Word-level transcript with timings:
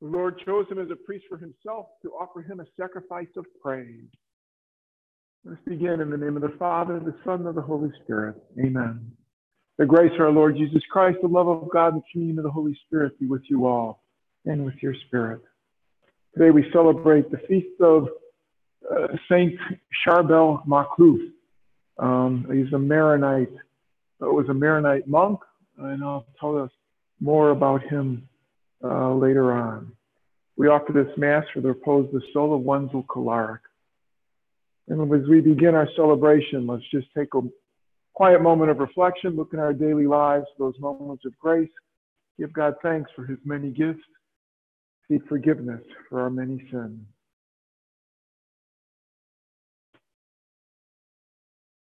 The 0.00 0.06
Lord 0.08 0.40
chose 0.46 0.66
him 0.70 0.78
as 0.78 0.90
a 0.90 0.96
priest 0.96 1.24
for 1.28 1.38
himself 1.38 1.86
to 2.02 2.10
offer 2.12 2.40
him 2.40 2.60
a 2.60 2.64
sacrifice 2.80 3.28
of 3.36 3.46
praise. 3.62 4.04
Let's 5.44 5.60
begin 5.66 6.00
in 6.00 6.10
the 6.10 6.16
name 6.16 6.36
of 6.36 6.42
the 6.42 6.56
Father, 6.58 7.00
the 7.00 7.14
Son, 7.24 7.46
and 7.46 7.56
the 7.56 7.62
Holy 7.62 7.90
Spirit. 8.02 8.36
Amen. 8.60 9.10
The 9.78 9.86
grace 9.86 10.12
of 10.14 10.20
our 10.20 10.30
Lord 10.30 10.56
Jesus 10.56 10.82
Christ, 10.90 11.18
the 11.22 11.28
love 11.28 11.48
of 11.48 11.68
God, 11.70 11.94
and 11.94 12.02
the 12.02 12.06
communion 12.12 12.38
of 12.38 12.44
the 12.44 12.50
Holy 12.50 12.78
Spirit 12.86 13.18
be 13.18 13.26
with 13.26 13.42
you 13.48 13.66
all 13.66 14.02
and 14.44 14.64
with 14.64 14.74
your 14.82 14.94
spirit. 15.06 15.40
Today 16.34 16.50
we 16.50 16.64
celebrate 16.72 17.30
the 17.30 17.38
feast 17.48 17.80
of 17.80 18.08
uh, 18.90 19.08
Saint 19.30 19.54
Charbel 20.06 20.64
Makhlouf. 20.66 21.32
Um, 21.98 22.46
he's 22.52 22.72
a 22.72 22.78
Maronite, 22.78 23.52
uh, 24.22 24.26
was 24.26 24.46
a 24.48 24.54
Maronite 24.54 25.08
monk, 25.08 25.40
and 25.78 26.04
I'll 26.04 26.26
tell 26.38 26.56
us 26.58 26.70
more 27.20 27.50
about 27.50 27.82
him 27.82 28.28
uh, 28.84 29.12
later 29.14 29.52
on. 29.52 29.92
We 30.58 30.66
offer 30.66 30.92
this 30.92 31.16
Mass 31.16 31.44
for 31.54 31.60
the 31.60 31.68
repose 31.68 32.06
of 32.06 32.12
the 32.12 32.26
soul 32.32 32.52
of 32.52 32.62
Wenzel 32.62 33.04
Kolarek. 33.04 33.60
And 34.88 35.00
as 35.14 35.28
we 35.28 35.40
begin 35.40 35.76
our 35.76 35.88
celebration, 35.94 36.66
let's 36.66 36.82
just 36.90 37.06
take 37.16 37.32
a 37.34 37.40
quiet 38.14 38.42
moment 38.42 38.70
of 38.72 38.78
reflection, 38.78 39.36
look 39.36 39.52
in 39.52 39.60
our 39.60 39.72
daily 39.72 40.08
lives, 40.08 40.46
those 40.58 40.74
moments 40.80 41.24
of 41.24 41.38
grace, 41.38 41.70
give 42.40 42.52
God 42.52 42.74
thanks 42.82 43.08
for 43.14 43.24
his 43.24 43.38
many 43.44 43.70
gifts, 43.70 44.02
seek 45.08 45.20
forgiveness 45.28 45.82
for 46.10 46.20
our 46.20 46.30
many 46.30 46.58
sins. 46.72 46.98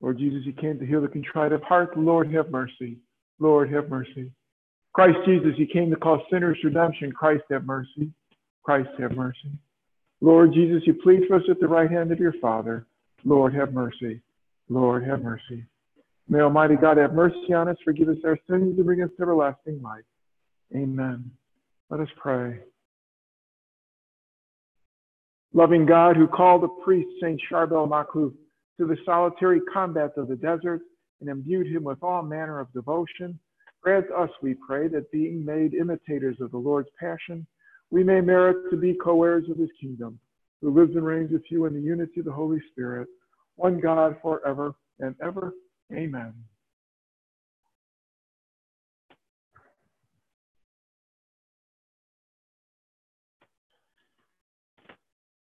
Lord 0.00 0.19
Jesus, 0.19 0.42
you 0.44 0.53
came 0.53 0.78
to 0.78 0.87
heal 0.87 1.00
the 1.00 1.09
contrite 1.09 1.53
of 1.53 1.62
heart. 1.62 1.98
Lord, 1.98 2.33
have 2.33 2.50
mercy. 2.50 2.98
Lord, 3.41 3.72
have 3.72 3.89
mercy. 3.89 4.31
Christ 4.92 5.19
Jesus, 5.25 5.53
you 5.56 5.67
came 5.67 5.91
to 5.91 5.97
call 5.97 6.22
sinners 6.31 6.59
redemption. 6.62 7.11
Christ, 7.11 7.42
have 7.50 7.65
mercy. 7.65 8.12
Christ, 8.63 8.91
have 8.99 9.13
mercy. 9.13 9.51
Lord 10.21 10.53
Jesus, 10.53 10.83
you 10.87 10.95
plead 10.95 11.23
for 11.27 11.37
us 11.37 11.43
at 11.51 11.59
the 11.61 11.67
right 11.69 11.91
hand 11.91 12.13
of 12.13 12.21
your 12.21 12.35
Father. 12.41 12.87
Lord, 13.25 13.55
have 13.55 13.73
mercy. 13.73 14.21
Lord, 14.69 15.05
have 15.05 15.23
mercy. 15.23 15.65
May 16.29 16.41
Almighty 16.41 16.77
God 16.77 16.97
have 16.97 17.13
mercy 17.13 17.53
on 17.53 17.69
us, 17.69 17.77
forgive 17.85 18.09
us 18.09 18.19
our 18.25 18.39
sins, 18.49 18.77
and 18.77 18.87
bring 18.87 19.03
us 19.03 19.11
to 19.17 19.23
everlasting 19.23 19.83
life. 19.83 20.05
Amen. 20.75 21.31
Let 21.91 22.01
us 22.01 22.09
pray. 22.17 22.61
Loving 25.53 25.85
God, 25.85 26.17
who 26.17 26.27
called 26.27 26.63
the 26.63 26.69
priest 26.83 27.09
Saint 27.21 27.41
Charbel 27.51 27.87
Makhlouf 27.87 28.33
to 28.79 28.87
the 28.87 28.97
solitary 29.05 29.61
combat 29.73 30.13
of 30.17 30.29
the 30.29 30.37
desert 30.37 30.81
and 31.21 31.29
imbued 31.29 31.67
him 31.67 31.85
with 31.85 32.03
all 32.03 32.23
manner 32.23 32.61
of 32.61 32.73
devotion, 32.73 33.39
grant 33.83 34.07
us, 34.17 34.31
we 34.41 34.55
pray, 34.55 34.89
that 34.89 35.13
being 35.13 35.45
made 35.45 35.75
imitators 35.75 36.37
of 36.41 36.51
the 36.53 36.57
Lord's 36.57 36.89
passion, 36.99 37.47
we 37.93 38.03
may 38.03 38.23
merit 38.23 38.71
to 38.71 38.77
be 38.77 38.95
co-heirs 38.95 39.45
of 39.51 39.59
his 39.59 39.69
kingdom, 39.79 40.19
who 40.62 40.73
lives 40.73 40.97
and 40.97 41.05
reigns 41.05 41.31
with 41.31 41.43
you 41.51 41.67
in 41.67 41.75
the 41.75 41.81
unity 41.81 42.21
of 42.21 42.27
the 42.27 42.33
Holy 42.33 42.59
Spirit, 42.73 43.07
one 43.57 43.81
God 43.81 44.17
forever 44.23 44.75
and 44.99 45.15
ever. 45.23 45.53
Amen. 45.93 46.33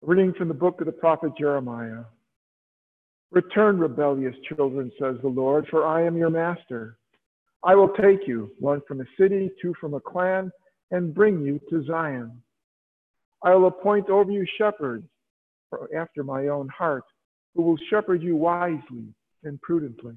Reading 0.01 0.33
from 0.37 0.47
the 0.47 0.53
book 0.53 0.79
of 0.79 0.85
the 0.85 0.93
prophet 0.93 1.33
Jeremiah. 1.37 2.05
Return, 3.29 3.77
rebellious 3.77 4.35
children, 4.47 4.89
says 4.97 5.17
the 5.21 5.27
Lord, 5.27 5.67
for 5.69 5.85
I 5.85 6.03
am 6.03 6.15
your 6.15 6.29
master. 6.29 6.97
I 7.61 7.75
will 7.75 7.89
take 7.89 8.25
you, 8.25 8.53
one 8.57 8.81
from 8.87 9.01
a 9.01 9.05
city, 9.19 9.51
two 9.61 9.73
from 9.81 9.95
a 9.95 9.99
clan, 9.99 10.49
and 10.91 11.13
bring 11.13 11.41
you 11.41 11.59
to 11.69 11.85
Zion. 11.85 12.41
I 13.43 13.53
will 13.55 13.67
appoint 13.67 14.09
over 14.09 14.31
you 14.31 14.45
shepherds 14.57 15.07
after 15.95 16.23
my 16.23 16.47
own 16.47 16.67
heart, 16.69 17.03
who 17.55 17.63
will 17.63 17.77
shepherd 17.89 18.23
you 18.23 18.35
wisely 18.35 19.13
and 19.43 19.61
prudently. 19.61 20.15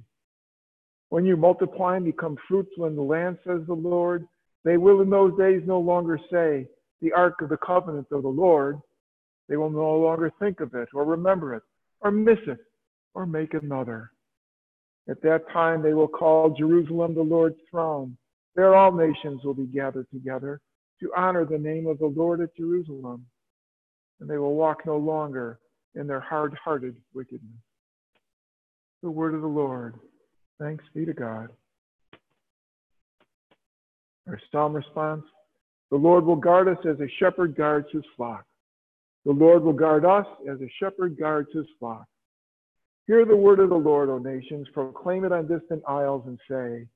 When 1.11 1.25
you 1.25 1.37
multiply 1.37 1.97
and 1.97 2.05
become 2.05 2.37
fruitful 2.49 2.87
in 2.87 2.97
the 2.97 3.03
land, 3.03 3.39
says 3.45 3.61
the 3.67 3.75
Lord, 3.75 4.27
they 4.65 4.77
will 4.77 5.01
in 5.01 5.11
those 5.11 5.37
days 5.37 5.63
no 5.67 5.81
longer 5.81 6.19
say, 6.31 6.69
The 7.01 7.13
ark 7.13 7.41
of 7.43 7.49
the 7.49 7.57
covenant 7.59 8.07
of 8.13 8.23
the 8.23 8.29
Lord. 8.29 8.81
They 9.49 9.57
will 9.57 9.71
no 9.71 9.99
longer 9.99 10.33
think 10.39 10.61
of 10.61 10.75
it, 10.75 10.89
or 10.95 11.05
remember 11.05 11.55
it, 11.55 11.63
or 12.01 12.11
miss 12.11 12.39
it, 12.47 12.61
or 13.15 13.27
make 13.27 13.55
another. 13.55 14.13
At 15.09 15.21
that 15.23 15.51
time 15.53 15.83
they 15.83 15.95
will 15.95 16.09
call 16.09 16.51
Jerusalem 16.51 17.15
the 17.15 17.23
Lord's 17.23 17.59
throne. 17.71 18.17
There 18.55 18.77
all 18.77 18.93
nations 18.93 19.43
will 19.45 19.55
be 19.55 19.67
gathered 19.67 20.07
together 20.13 20.61
to 21.01 21.11
honor 21.17 21.45
the 21.45 21.59
name 21.59 21.87
of 21.87 21.99
the 21.99 22.07
Lord 22.07 22.41
at 22.41 22.57
Jerusalem. 22.57 23.27
And 24.21 24.29
they 24.29 24.39
will 24.39 24.55
walk 24.55 24.85
no 24.87 24.97
longer 24.97 25.59
in 25.95 26.07
their 26.07 26.21
hard 26.21 26.55
hearted 26.63 26.97
wickedness. 27.15 27.51
The 29.03 29.11
word 29.11 29.35
of 29.35 29.41
the 29.41 29.47
Lord. 29.47 29.95
Thanks 30.59 30.85
be 30.95 31.07
to 31.07 31.15
God. 31.15 31.49
Our 34.29 34.39
psalm 34.53 34.75
response 34.75 35.25
The 35.91 35.97
Lord 35.97 36.25
will 36.25 36.37
guard 36.37 36.69
us 36.69 36.79
as 36.85 37.01
a 37.01 37.09
shepherd 37.19 37.57
guards 37.57 37.89
his 37.93 38.05
flock. 38.17 38.45
The 39.25 39.33
Lord 39.33 39.63
will 39.63 39.73
guard 39.73 40.05
us 40.05 40.27
as 40.49 40.61
a 40.61 40.71
shepherd 40.79 41.19
guards 41.19 41.49
his 41.53 41.67
flock. 41.79 42.05
Hear 43.07 43.25
the 43.25 43.37
word 43.37 43.59
of 43.59 43.71
the 43.71 43.75
Lord, 43.75 44.09
O 44.09 44.19
nations, 44.19 44.69
proclaim 44.73 45.25
it 45.25 45.33
on 45.33 45.49
distant 45.49 45.83
isles, 45.89 46.25
and 46.27 46.39
say, 46.49 46.87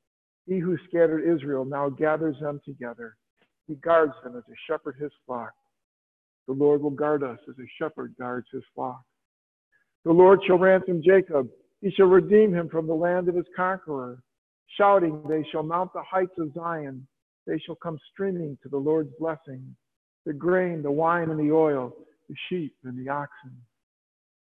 He 0.47 0.59
who 0.59 0.79
scattered 0.89 1.29
Israel 1.29 1.65
now 1.65 1.89
gathers 1.89 2.37
them 2.41 2.61
together. 2.65 3.17
He 3.67 3.75
guards 3.77 4.13
them 4.23 4.37
as 4.37 4.45
a 4.49 4.57
shepherd 4.67 4.97
his 5.01 5.13
flock. 5.27 5.53
The 6.47 6.53
Lord 6.53 6.83
will 6.83 6.91
guard 6.91 7.23
us 7.23 7.39
as 7.49 7.55
a 7.59 7.69
shepherd 7.79 8.15
guards 8.19 8.49
his 8.53 8.65
flock. 8.75 9.03
The 10.05 10.13
Lord 10.13 10.41
shall 10.47 10.59
ransom 10.59 11.03
Jacob. 11.03 11.49
He 11.81 11.91
shall 11.91 12.07
redeem 12.07 12.53
him 12.53 12.69
from 12.69 12.87
the 12.87 12.95
land 12.95 13.29
of 13.29 13.35
his 13.35 13.47
conqueror. 13.57 14.23
Shouting, 14.77 15.23
they 15.29 15.45
shall 15.51 15.63
mount 15.63 15.93
the 15.93 16.03
heights 16.03 16.37
of 16.39 16.53
Zion. 16.53 17.07
They 17.47 17.59
shall 17.59 17.77
come 17.77 17.99
streaming 18.13 18.59
to 18.63 18.69
the 18.69 18.77
Lord's 18.77 19.13
blessing 19.19 19.75
the 20.27 20.33
grain, 20.33 20.83
the 20.83 20.91
wine, 20.91 21.31
and 21.31 21.39
the 21.39 21.53
oil, 21.53 21.93
the 22.29 22.35
sheep 22.49 22.75
and 22.85 22.99
the 22.99 23.11
oxen. 23.11 23.53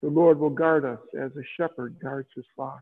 The 0.02 0.10
Lord 0.10 0.40
will 0.40 0.50
guard 0.50 0.86
us 0.86 1.00
as 1.20 1.32
a 1.36 1.44
shepherd 1.58 1.98
guards 2.02 2.30
his 2.36 2.46
flock. 2.56 2.82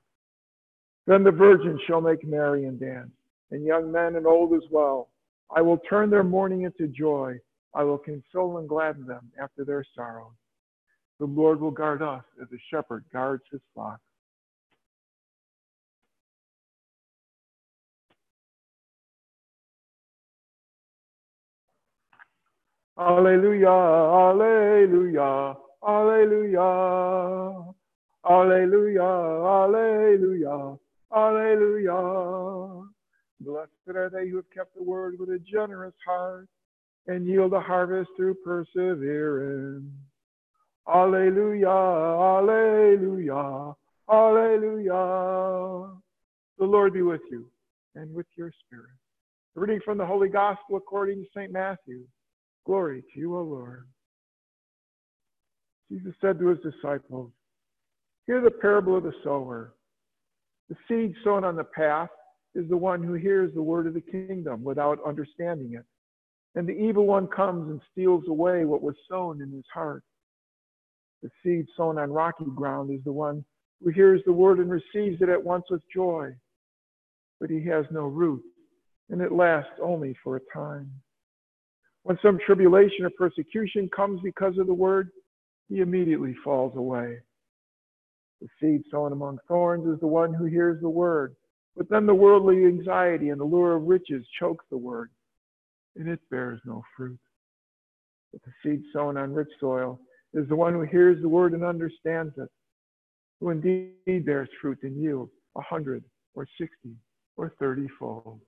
Then 1.08 1.24
the 1.24 1.32
virgins 1.32 1.82
shall 1.88 2.02
make 2.02 2.24
merry 2.24 2.66
and 2.66 2.80
dance, 2.80 3.12
and 3.50 3.66
young 3.66 3.92
men 3.92 4.16
and 4.16 4.28
old 4.28 4.54
as 4.54 4.70
well. 4.70 5.10
I 5.56 5.62
will 5.62 5.78
turn 5.90 6.10
their 6.10 6.24
mourning 6.24 6.64
into 6.64 6.88
joy. 6.88 7.38
I 7.74 7.84
will 7.84 7.98
console 7.98 8.58
and 8.58 8.68
gladden 8.68 9.06
them 9.06 9.32
after 9.42 9.66
their 9.66 9.84
sorrow. 9.96 10.34
The 11.20 11.26
Lord 11.26 11.62
will 11.62 11.72
guard 11.72 12.02
us 12.02 12.24
as 12.42 12.48
a 12.52 12.58
shepherd 12.70 13.06
guards 13.14 13.44
his 13.52 13.62
flock. 13.74 14.00
Alleluia, 22.98 23.68
Alleluia. 23.68 25.56
Alleluia. 25.88 27.74
Alleluia. 28.24 29.02
Alleluia. 29.44 30.78
Alleluia. 31.12 32.81
Blessed 33.44 33.96
are 33.96 34.10
they 34.10 34.30
who 34.30 34.36
have 34.36 34.50
kept 34.54 34.76
the 34.76 34.84
word 34.84 35.18
with 35.20 35.30
a 35.30 35.40
generous 35.40 35.96
heart 36.06 36.48
and 37.08 37.26
yield 37.26 37.54
a 37.54 37.60
harvest 37.60 38.12
through 38.16 38.36
perseverance. 38.36 39.86
Alleluia. 40.88 41.68
Alleluia. 41.68 43.74
Alleluia. 44.12 45.90
The 46.60 46.66
Lord 46.66 46.94
be 46.94 47.02
with 47.02 47.22
you 47.32 47.48
and 47.96 48.14
with 48.14 48.28
your 48.36 48.54
spirit. 48.66 48.92
reading 49.56 49.82
from 49.84 49.98
the 49.98 50.06
Holy 50.06 50.30
Gospel 50.30 50.78
according 50.78 51.24
to 51.24 51.30
St. 51.36 51.52
Matthew. 51.52 52.04
Glory 52.66 53.04
to 53.14 53.20
you, 53.20 53.36
O 53.36 53.42
Lord. 53.42 53.88
Jesus 55.92 56.14
said 56.22 56.40
to 56.40 56.48
his 56.48 56.60
disciples, 56.60 57.32
Hear 58.28 58.40
the 58.40 58.52
parable 58.52 58.96
of 58.96 59.04
the 59.04 59.14
sower. 59.24 59.74
The 60.70 60.76
seed 60.88 61.16
sown 61.24 61.44
on 61.44 61.56
the 61.56 61.64
path 61.64 62.10
is 62.56 62.68
the 62.70 62.78
one 62.78 63.02
who 63.02 63.14
hears 63.14 63.54
the 63.54 63.62
word 63.62 63.88
of 63.88 63.94
the 63.94 64.02
kingdom 64.02 64.64
without 64.64 65.00
understanding 65.06 65.74
it. 65.74 65.86
And 66.56 66.68
the 66.68 66.74
evil 66.74 67.06
one 67.06 67.28
comes 67.28 67.70
and 67.70 67.82
steals 67.92 68.26
away 68.28 68.66
what 68.66 68.82
was 68.82 68.96
sown 69.10 69.42
in 69.42 69.52
his 69.52 69.66
heart. 69.74 70.04
The 71.24 71.30
seed 71.44 71.66
sown 71.78 71.98
on 71.98 72.12
rocky 72.12 72.46
ground 72.56 72.92
is 72.92 73.04
the 73.06 73.14
one 73.14 73.46
who 73.82 73.90
hears 73.90 74.22
the 74.26 74.34
word 74.34 74.60
and 74.60 74.70
receives 74.70 75.22
it 75.22 75.30
at 75.30 75.44
once 75.44 75.66
with 75.70 75.82
joy. 75.94 76.32
But 77.40 77.50
he 77.50 77.64
has 77.66 77.86
no 77.90 78.08
root, 78.08 78.44
and 79.10 79.22
it 79.22 79.32
lasts 79.32 79.72
only 79.82 80.16
for 80.24 80.36
a 80.36 80.42
time. 80.54 80.92
When 82.04 82.18
some 82.22 82.40
tribulation 82.46 83.06
or 83.06 83.12
persecution 83.12 83.90
comes 83.96 84.20
because 84.24 84.58
of 84.58 84.68
the 84.68 84.74
word, 84.74 85.10
he 85.70 85.80
immediately 85.80 86.36
falls 86.44 86.76
away. 86.76 87.20
The 88.42 88.48
seed 88.60 88.82
sown 88.90 89.12
among 89.12 89.38
thorns 89.48 89.88
is 89.88 90.00
the 90.00 90.08
one 90.08 90.34
who 90.34 90.46
hears 90.46 90.82
the 90.82 90.90
word, 90.90 91.36
but 91.76 91.90
then 91.90 92.06
the 92.06 92.14
worldly 92.14 92.66
anxiety 92.66 93.30
and 93.30 93.40
the 93.40 93.46
lure 93.46 93.76
of 93.76 93.84
riches 93.84 94.26
choke 94.40 94.64
the 94.70 94.78
word, 94.78 95.10
and 95.96 96.08
it 96.08 96.20
bears 96.30 96.60
no 96.66 96.84
fruit. 96.96 97.20
But 98.32 98.42
the 98.44 98.52
seed 98.64 98.84
sown 98.94 99.18
on 99.18 99.34
rich 99.34 99.52
soil 99.60 100.00
is 100.34 100.48
the 100.48 100.56
one 100.56 100.74
who 100.74 100.82
hears 100.82 101.22
the 101.22 101.30
word 101.30 101.54
and 101.54 101.64
understands 101.64 102.34
it, 102.38 102.50
who 103.40 103.50
indeed 103.50 104.26
bears 104.26 104.50
fruit 104.62 104.80
and 104.84 105.02
yield 105.02 105.30
a 105.58 105.62
hundred 105.62 106.04
or 106.34 106.48
sixty 106.60 106.96
or 107.38 107.54
thirty 107.60 107.88
fold. 108.00 108.40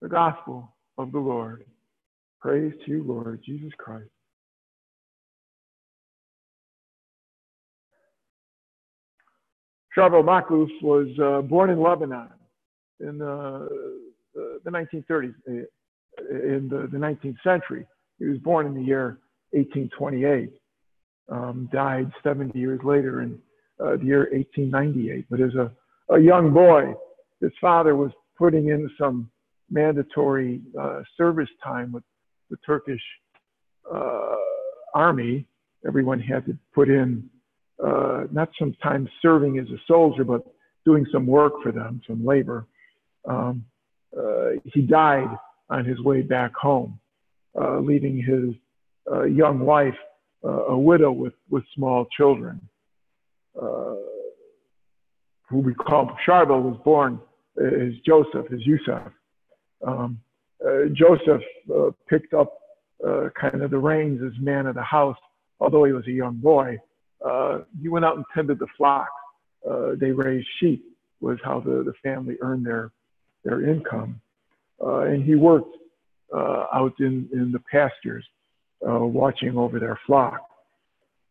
The 0.00 0.08
gospel 0.08 0.74
of 0.98 1.12
the 1.12 1.18
Lord. 1.18 1.64
Praise 2.40 2.72
to 2.84 2.90
you, 2.90 3.02
Lord 3.02 3.42
Jesus 3.44 3.72
Christ. 3.78 4.10
Charbel 9.96 10.22
Makhlouf 10.22 10.68
was 10.82 11.08
uh, 11.22 11.40
born 11.42 11.70
in 11.70 11.80
Lebanon 11.80 12.28
in 13.00 13.22
uh, 13.22 13.66
the 14.64 14.70
1930s, 14.70 15.34
uh, 15.48 15.52
in 16.30 16.68
the, 16.68 16.88
the, 16.92 16.98
19th 16.98 17.36
century. 17.42 17.86
He 18.18 18.26
was 18.26 18.38
born 18.38 18.66
in 18.66 18.74
the 18.74 18.82
year 18.82 19.20
1828, 19.50 20.50
um, 21.30 21.68
died 21.72 22.10
70 22.22 22.58
years 22.58 22.80
later 22.84 23.22
in 23.22 23.38
uh, 23.80 23.96
the 23.96 24.04
year 24.04 24.28
1898. 24.32 25.26
But 25.30 25.40
as 25.40 25.54
a, 25.54 25.72
a 26.14 26.18
young 26.18 26.52
boy, 26.52 26.92
his 27.40 27.52
father 27.60 27.96
was 27.96 28.10
putting 28.36 28.68
in 28.68 28.90
some 28.98 29.30
mandatory 29.70 30.60
uh, 30.78 31.02
service 31.16 31.48
time 31.64 31.92
with 31.92 32.04
the 32.50 32.56
Turkish 32.66 33.02
uh, 33.92 34.34
army. 34.94 35.46
Everyone 35.86 36.20
had 36.20 36.44
to 36.46 36.56
put 36.74 36.88
in 36.88 37.28
uh, 37.84 38.24
not 38.32 38.50
sometimes 38.58 39.08
serving 39.20 39.58
as 39.58 39.66
a 39.68 39.80
soldier, 39.86 40.24
but 40.24 40.46
doing 40.84 41.06
some 41.12 41.26
work 41.26 41.54
for 41.62 41.72
them, 41.72 42.00
some 42.06 42.24
labor. 42.24 42.66
Um, 43.28 43.64
uh, 44.16 44.50
he 44.64 44.82
died 44.82 45.28
on 45.68 45.84
his 45.84 46.00
way 46.00 46.22
back 46.22 46.54
home, 46.54 46.98
uh, 47.60 47.80
leaving 47.80 48.16
his 48.16 48.54
uh, 49.12 49.24
young 49.24 49.60
wife 49.60 49.94
uh, 50.44 50.66
a 50.66 50.78
widow 50.78 51.10
with, 51.10 51.34
with 51.50 51.64
small 51.74 52.06
children. 52.16 52.60
Uh, 53.60 53.94
who 55.48 55.58
we 55.58 55.74
call 55.74 56.10
Charbel 56.26 56.60
was 56.60 56.78
born 56.84 57.20
as 57.58 57.92
Joseph, 58.04 58.46
as 58.52 58.66
Yusuf. 58.66 59.02
Um, 59.86 60.20
Joseph 60.92 61.42
picked 62.08 62.34
up 62.34 62.52
kind 63.40 63.62
of 63.62 63.70
the 63.70 63.78
reins 63.78 64.20
as 64.26 64.32
man 64.42 64.66
of 64.66 64.74
the 64.74 64.82
house, 64.82 65.16
although 65.60 65.84
he 65.84 65.92
was 65.92 66.04
a 66.08 66.10
young 66.10 66.34
boy 66.34 66.76
uh, 67.26 67.58
he 67.80 67.88
went 67.88 68.04
out 68.04 68.16
and 68.16 68.24
tended 68.34 68.58
the 68.58 68.66
flocks. 68.76 69.10
Uh, 69.68 69.92
they 69.98 70.12
raised 70.12 70.46
sheep 70.60 70.84
was 71.20 71.38
how 71.44 71.60
the, 71.60 71.82
the 71.82 71.92
family 72.02 72.36
earned 72.40 72.64
their, 72.64 72.92
their 73.44 73.68
income. 73.68 74.20
Uh, 74.84 75.00
and 75.00 75.24
he 75.24 75.34
worked 75.34 75.74
uh, 76.34 76.66
out 76.72 76.92
in, 77.00 77.28
in 77.32 77.50
the 77.52 77.60
pastures, 77.70 78.24
uh, 78.86 78.98
watching 78.98 79.56
over 79.56 79.80
their 79.80 79.98
flock. 80.06 80.40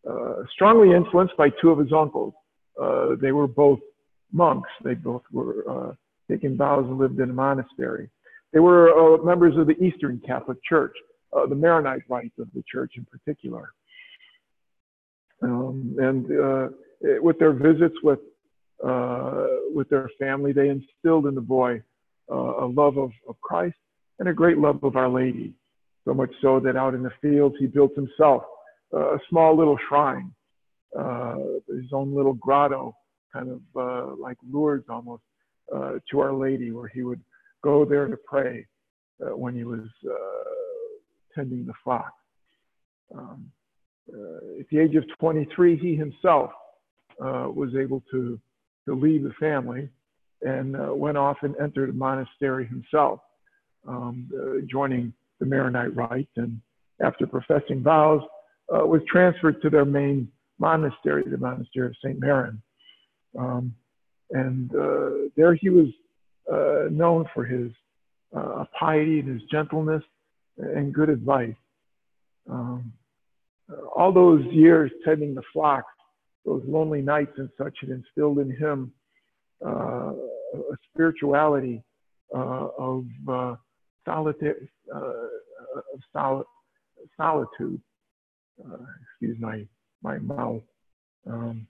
Uh, 0.09 0.43
strongly 0.53 0.95
influenced 0.95 1.35
by 1.37 1.49
two 1.61 1.69
of 1.69 1.79
his 1.79 1.91
uncles. 1.93 2.33
they 3.21 3.31
were 3.31 3.47
both 3.47 3.79
monks. 4.31 4.69
They 4.83 4.95
both 4.95 5.23
were 5.31 5.95
taking 6.29 6.57
vows 6.57 6.85
and 6.85 6.97
lived 6.97 7.19
in 7.19 7.29
a 7.29 7.33
monastery. 7.33 8.09
They 8.53 8.59
were 8.59 9.21
members 9.23 9.57
of 9.57 9.67
the 9.67 9.81
Eastern 9.83 10.21
Catholic 10.25 10.57
Church, 10.67 10.95
the 11.31 11.55
Maronite 11.55 12.03
rites 12.09 12.37
of 12.39 12.47
the 12.53 12.63
church 12.71 12.93
in 12.97 13.05
particular. 13.05 13.73
Um, 15.45 15.95
and 15.99 16.25
uh, 16.25 16.67
with 17.21 17.37
their 17.39 17.53
visits 17.53 17.95
with 18.03 18.19
uh, 18.85 19.45
with 19.73 19.87
their 19.89 20.09
family, 20.19 20.51
they 20.51 20.69
instilled 20.69 21.27
in 21.27 21.35
the 21.35 21.41
boy 21.41 21.81
uh, 22.31 22.65
a 22.65 22.67
love 22.67 22.97
of, 22.97 23.11
of 23.29 23.39
Christ 23.41 23.77
and 24.19 24.27
a 24.27 24.33
great 24.33 24.57
love 24.57 24.83
of 24.83 24.95
Our 24.95 25.09
Lady. 25.09 25.53
So 26.05 26.13
much 26.13 26.31
so 26.41 26.59
that 26.59 26.75
out 26.75 26.93
in 26.93 27.03
the 27.03 27.11
fields, 27.21 27.55
he 27.59 27.67
built 27.67 27.95
himself 27.95 28.43
a 28.93 29.17
small 29.29 29.57
little 29.57 29.77
shrine, 29.87 30.31
uh, 30.97 31.35
his 31.67 31.91
own 31.91 32.15
little 32.15 32.33
grotto, 32.33 32.95
kind 33.33 33.49
of 33.49 33.61
uh, 33.75 34.15
like 34.15 34.37
Lourdes 34.49 34.85
almost, 34.89 35.23
uh, 35.73 35.93
to 36.11 36.19
Our 36.19 36.33
Lady, 36.33 36.71
where 36.71 36.87
he 36.87 37.03
would 37.03 37.21
go 37.63 37.85
there 37.85 38.07
to 38.07 38.17
pray 38.17 38.65
when 39.19 39.55
he 39.55 39.63
was 39.63 39.87
tending 41.33 41.65
the 41.65 41.73
flock. 41.83 42.13
Um, 43.13 43.21
uh, 43.21 43.54
at 44.09 44.69
the 44.69 44.79
age 44.79 44.95
of 44.95 45.03
23, 45.19 45.77
he 45.77 45.95
himself 45.95 46.51
uh, 47.21 47.47
was 47.53 47.75
able 47.75 48.03
to, 48.11 48.39
to 48.87 48.93
leave 48.93 49.23
the 49.23 49.33
family 49.39 49.89
and 50.41 50.75
uh, 50.75 50.93
went 50.93 51.17
off 51.17 51.37
and 51.41 51.55
entered 51.61 51.89
a 51.89 51.93
monastery 51.93 52.67
himself, 52.67 53.19
um, 53.87 54.29
joining 54.69 55.13
the 55.39 55.45
Maronite 55.45 55.95
rite. 55.95 56.29
And 56.35 56.59
after 57.03 57.25
professing 57.25 57.81
vows, 57.81 58.21
was 58.69 59.01
transferred 59.07 59.61
to 59.61 59.69
their 59.69 59.85
main 59.85 60.27
monastery, 60.59 61.23
the 61.29 61.37
monastery 61.37 61.87
of 61.87 61.95
St. 62.03 62.19
Maron. 62.19 62.61
Um, 63.37 63.73
and 64.31 64.73
uh, 64.75 65.29
there 65.35 65.53
he 65.55 65.69
was 65.69 65.87
uh, 66.51 66.89
known 66.89 67.25
for 67.33 67.45
his 67.45 67.71
uh, 68.35 68.65
piety 68.77 69.19
and 69.19 69.39
his 69.39 69.49
gentleness 69.49 70.03
and 70.57 70.93
good 70.93 71.09
advice. 71.09 71.55
Um, 72.49 72.93
all 73.95 74.11
those 74.11 74.43
years 74.51 74.91
tending 75.03 75.33
the 75.33 75.41
flock, 75.51 75.83
those 76.45 76.63
lonely 76.67 77.01
nights 77.01 77.31
and 77.37 77.49
such, 77.57 77.77
had 77.81 77.89
instilled 77.89 78.39
in 78.39 78.55
him 78.55 78.91
uh, 79.65 80.11
a 80.53 80.77
spirituality 80.91 81.83
uh, 82.33 82.67
of 82.77 83.05
uh, 83.29 83.55
solitude, 84.05 84.67
uh, 84.93 85.11
sol- 86.13 86.45
solitude. 87.17 87.81
Uh, 88.63 88.77
excuse 89.11 89.37
my 89.39 89.65
my 90.01 90.17
mouth. 90.19 90.61
Um, 91.27 91.67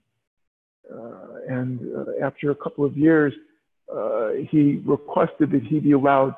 uh, 0.92 1.38
and 1.48 1.80
after 2.22 2.50
a 2.50 2.54
couple 2.54 2.84
of 2.84 2.96
years, 2.96 3.32
he 4.50 4.80
requested 4.84 5.50
that 5.50 5.62
he 5.68 5.80
be 5.80 5.92
allowed 5.92 6.34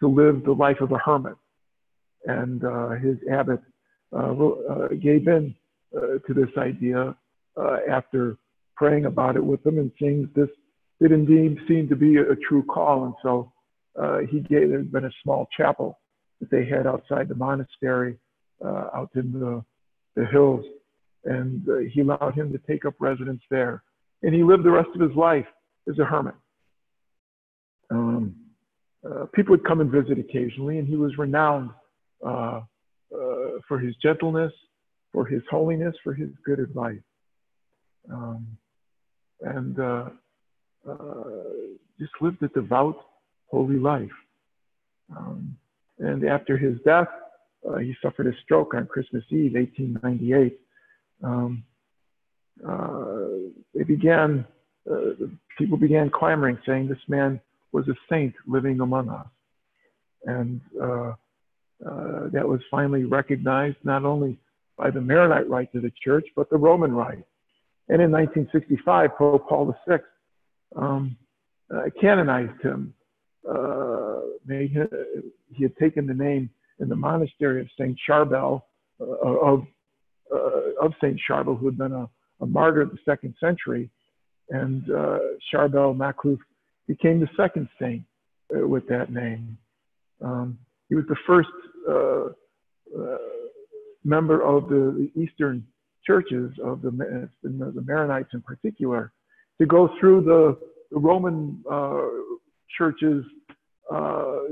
to 0.00 0.08
live 0.08 0.44
the 0.44 0.52
life 0.52 0.80
of 0.80 0.92
a 0.92 0.98
hermit. 0.98 1.34
And 2.26 2.62
his 3.02 3.16
abbot 3.32 3.60
gave 5.00 5.28
in 5.28 5.54
uh, 5.96 6.18
to 6.26 6.34
this 6.34 6.50
idea 6.56 7.14
after 7.90 8.36
praying 8.76 9.06
about 9.06 9.36
it 9.36 9.44
with 9.44 9.62
them 9.64 9.78
and 9.78 9.90
seeing 9.98 10.22
that 10.22 10.34
this 10.34 10.50
did 11.00 11.12
indeed 11.12 11.58
seem 11.66 11.88
to 11.88 11.96
be 11.96 12.16
a, 12.16 12.32
a 12.32 12.36
true 12.36 12.62
call. 12.62 13.04
And 13.04 13.14
so 13.22 13.52
he 14.30 14.40
gave, 14.40 14.70
there's 14.70 14.86
been 14.86 15.04
a 15.04 15.10
small 15.22 15.48
chapel 15.56 15.98
that 16.40 16.50
they 16.50 16.64
had 16.64 16.86
outside 16.86 17.28
the 17.28 17.34
monastery 17.34 18.16
out 18.64 19.10
in 19.14 19.32
the, 19.32 19.64
the 20.14 20.26
hills. 20.26 20.64
And 21.24 21.66
he 21.92 22.00
allowed 22.00 22.34
him 22.34 22.52
to 22.52 22.58
take 22.66 22.84
up 22.84 22.94
residence 23.00 23.42
there. 23.50 23.82
And 24.22 24.34
he 24.34 24.42
lived 24.42 24.64
the 24.64 24.70
rest 24.70 24.90
of 24.94 25.00
his 25.00 25.16
life 25.16 25.46
as 25.88 25.98
a 25.98 26.04
hermit. 26.04 26.34
Um, 27.90 28.34
uh, 29.08 29.26
people 29.34 29.52
would 29.52 29.64
come 29.64 29.80
and 29.80 29.90
visit 29.90 30.18
occasionally, 30.18 30.78
and 30.78 30.86
he 30.86 30.96
was 30.96 31.16
renowned 31.18 31.70
uh, 32.24 32.28
uh, 32.28 32.62
for 33.66 33.78
his 33.78 33.94
gentleness, 34.02 34.52
for 35.12 35.26
his 35.26 35.42
holiness, 35.50 35.94
for 36.04 36.14
his 36.14 36.28
good 36.44 36.58
advice. 36.58 37.00
Um, 38.12 38.46
and 39.40 39.78
uh, 39.78 40.08
uh, 40.88 41.24
just 41.98 42.12
lived 42.20 42.42
a 42.42 42.48
devout, 42.48 42.96
holy 43.50 43.78
life. 43.78 44.10
Um, 45.16 45.56
and 45.98 46.24
after 46.24 46.56
his 46.56 46.78
death, 46.84 47.08
uh, 47.68 47.78
he 47.78 47.94
suffered 48.02 48.26
a 48.26 48.32
stroke 48.44 48.74
on 48.74 48.86
Christmas 48.86 49.24
Eve, 49.30 49.54
1898. 49.54 50.60
Um, 51.22 51.64
uh, 52.66 53.50
they 53.74 53.84
began, 53.84 54.44
uh, 54.90 55.26
people 55.56 55.76
began 55.76 56.10
clamoring, 56.10 56.58
saying 56.66 56.88
this 56.88 56.98
man 57.08 57.40
was 57.72 57.86
a 57.88 57.94
saint 58.10 58.34
living 58.46 58.80
among 58.80 59.08
us. 59.08 59.26
And 60.24 60.60
uh, 61.86 62.28
that 62.32 62.46
was 62.46 62.60
finally 62.70 63.04
recognized 63.04 63.76
not 63.84 64.04
only 64.04 64.38
by 64.76 64.90
the 64.90 65.00
Maronite 65.00 65.48
rite 65.48 65.72
of 65.74 65.82
the 65.82 65.92
church, 66.02 66.26
but 66.34 66.50
the 66.50 66.56
Roman 66.56 66.92
rite. 66.92 67.24
And 67.88 68.02
in 68.02 68.10
1965, 68.10 69.10
Pope 69.16 69.48
Paul 69.48 69.74
VI 69.86 69.98
um, 70.76 71.16
uh, 71.74 71.82
canonized 72.00 72.60
him. 72.62 72.94
Uh, 73.48 74.20
made 74.44 74.76
he 75.54 75.62
had 75.62 75.76
taken 75.76 76.06
the 76.06 76.14
name 76.14 76.50
in 76.80 76.88
the 76.88 76.96
monastery 76.96 77.60
of 77.60 77.68
Saint 77.78 77.96
Charbel 78.08 78.62
uh, 79.00 79.04
of 79.04 79.62
uh, 80.34 80.84
of 80.84 80.92
Saint 81.00 81.18
Charbel, 81.28 81.58
who 81.58 81.66
had 81.66 81.78
been 81.78 81.92
a, 81.92 82.08
a, 82.40 82.46
martyr 82.46 82.82
of 82.82 82.90
the 82.90 82.98
second 83.04 83.34
century, 83.40 83.88
and 84.50 84.82
Charbel 85.52 85.96
Makhlouf 85.96 86.38
became 86.86 87.20
the 87.20 87.28
second 87.36 87.68
saint 87.80 88.02
with 88.50 88.86
that 88.88 89.10
name. 89.12 89.56
Um, 90.20 90.58
he 90.88 90.94
was 90.94 91.04
the 91.08 91.16
first 91.26 91.48
member 94.04 94.42
of 94.42 94.68
the, 94.68 95.10
the, 95.14 95.20
Eastern 95.20 95.66
churches 96.06 96.50
of 96.64 96.80
the, 96.82 97.28
the 97.42 97.84
Maronites 97.86 98.32
in 98.32 98.42
particular 98.42 99.12
to 99.60 99.66
go 99.66 99.90
through 99.98 100.22
the, 100.22 100.58
the 100.90 100.98
Roman 100.98 101.62
uh, 101.70 102.06
church's 102.76 103.24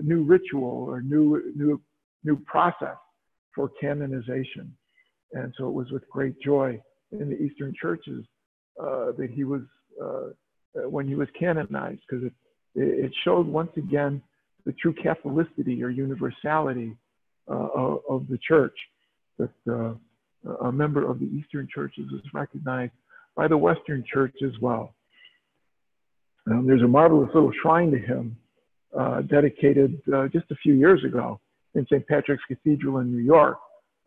new 0.03 0.25
ritual 0.25 0.87
or 0.89 1.01
new 1.01 1.53
new 1.57 1.81
new 2.25 2.37
process 2.45 2.97
for 3.55 3.71
canonization. 3.81 4.77
And 5.33 5.53
so 5.57 5.69
it 5.69 5.73
was 5.73 5.91
with 5.91 6.09
great 6.09 6.41
joy 6.41 6.81
in 7.13 7.31
the 7.31 7.37
Eastern 7.37 7.73
churches 7.81 8.25
uh, 8.81 9.13
that 9.19 9.31
he 9.33 9.45
was, 9.45 9.63
uh, 10.03 10.89
when 10.89 11.09
he 11.09 11.15
was 11.15 11.29
canonized, 11.39 12.01
because 12.09 12.25
it, 12.25 12.33
it 12.75 13.13
showed 13.25 13.47
once 13.47 13.71
again 13.77 14.23
the 14.67 14.73
true 14.73 14.95
Catholicity 14.95 15.83
or 15.83 15.91
universality 15.91 16.93
uh, 16.93 16.95
of, 17.49 18.01
of, 18.09 18.27
the 18.29 18.39
church, 18.39 18.77
that 19.39 19.51
uh, 19.69 19.95
a 20.67 20.73
member 20.73 21.09
of 21.09 21.19
the 21.19 21.27
Eastern 21.27 21.69
churches 21.73 22.07
is 22.13 22.21
recognized 22.33 22.93
by 23.37 23.49
the 23.49 23.57
Western 23.57 24.05
church 24.13 24.35
as 24.45 24.53
well. 24.61 24.95
Um, 26.51 26.67
there's 26.67 26.83
a 26.83 26.89
marvelous 26.89 27.31
little 27.35 27.53
shrine 27.63 27.91
to 27.91 27.99
him 27.99 28.37
uh, 28.99 29.23
dedicated 29.23 30.01
uh, 30.15 30.29
just 30.29 30.51
a 30.51 30.57
few 30.57 30.75
years 30.75 31.05
ago 31.05 31.41
in 31.75 31.85
St. 31.87 32.07
Patrick's 32.07 32.43
Cathedral 32.49 32.99
in 32.99 33.13
New 33.13 33.23
York. 33.23 33.59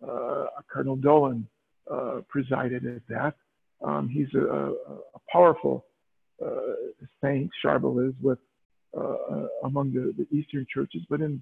Uh, 0.02 0.46
Cardinal 0.72 0.96
Dolan 0.96 1.48
uh, 1.92 2.22
presided 2.28 2.86
at 2.86 3.02
that. 3.10 3.36
Um, 3.86 4.10
he's 4.10 4.28
a, 4.36 4.40
a, 4.40 4.74
powerful 5.32 5.86
uh, 6.44 6.50
saint, 7.22 7.50
Charbel 7.64 8.08
is, 8.08 8.16
with 8.22 8.40
uh, 8.98 9.46
among 9.64 9.94
the, 9.94 10.14
the, 10.18 10.36
Eastern 10.36 10.66
churches, 10.74 11.02
but 11.10 11.22
in 11.22 11.42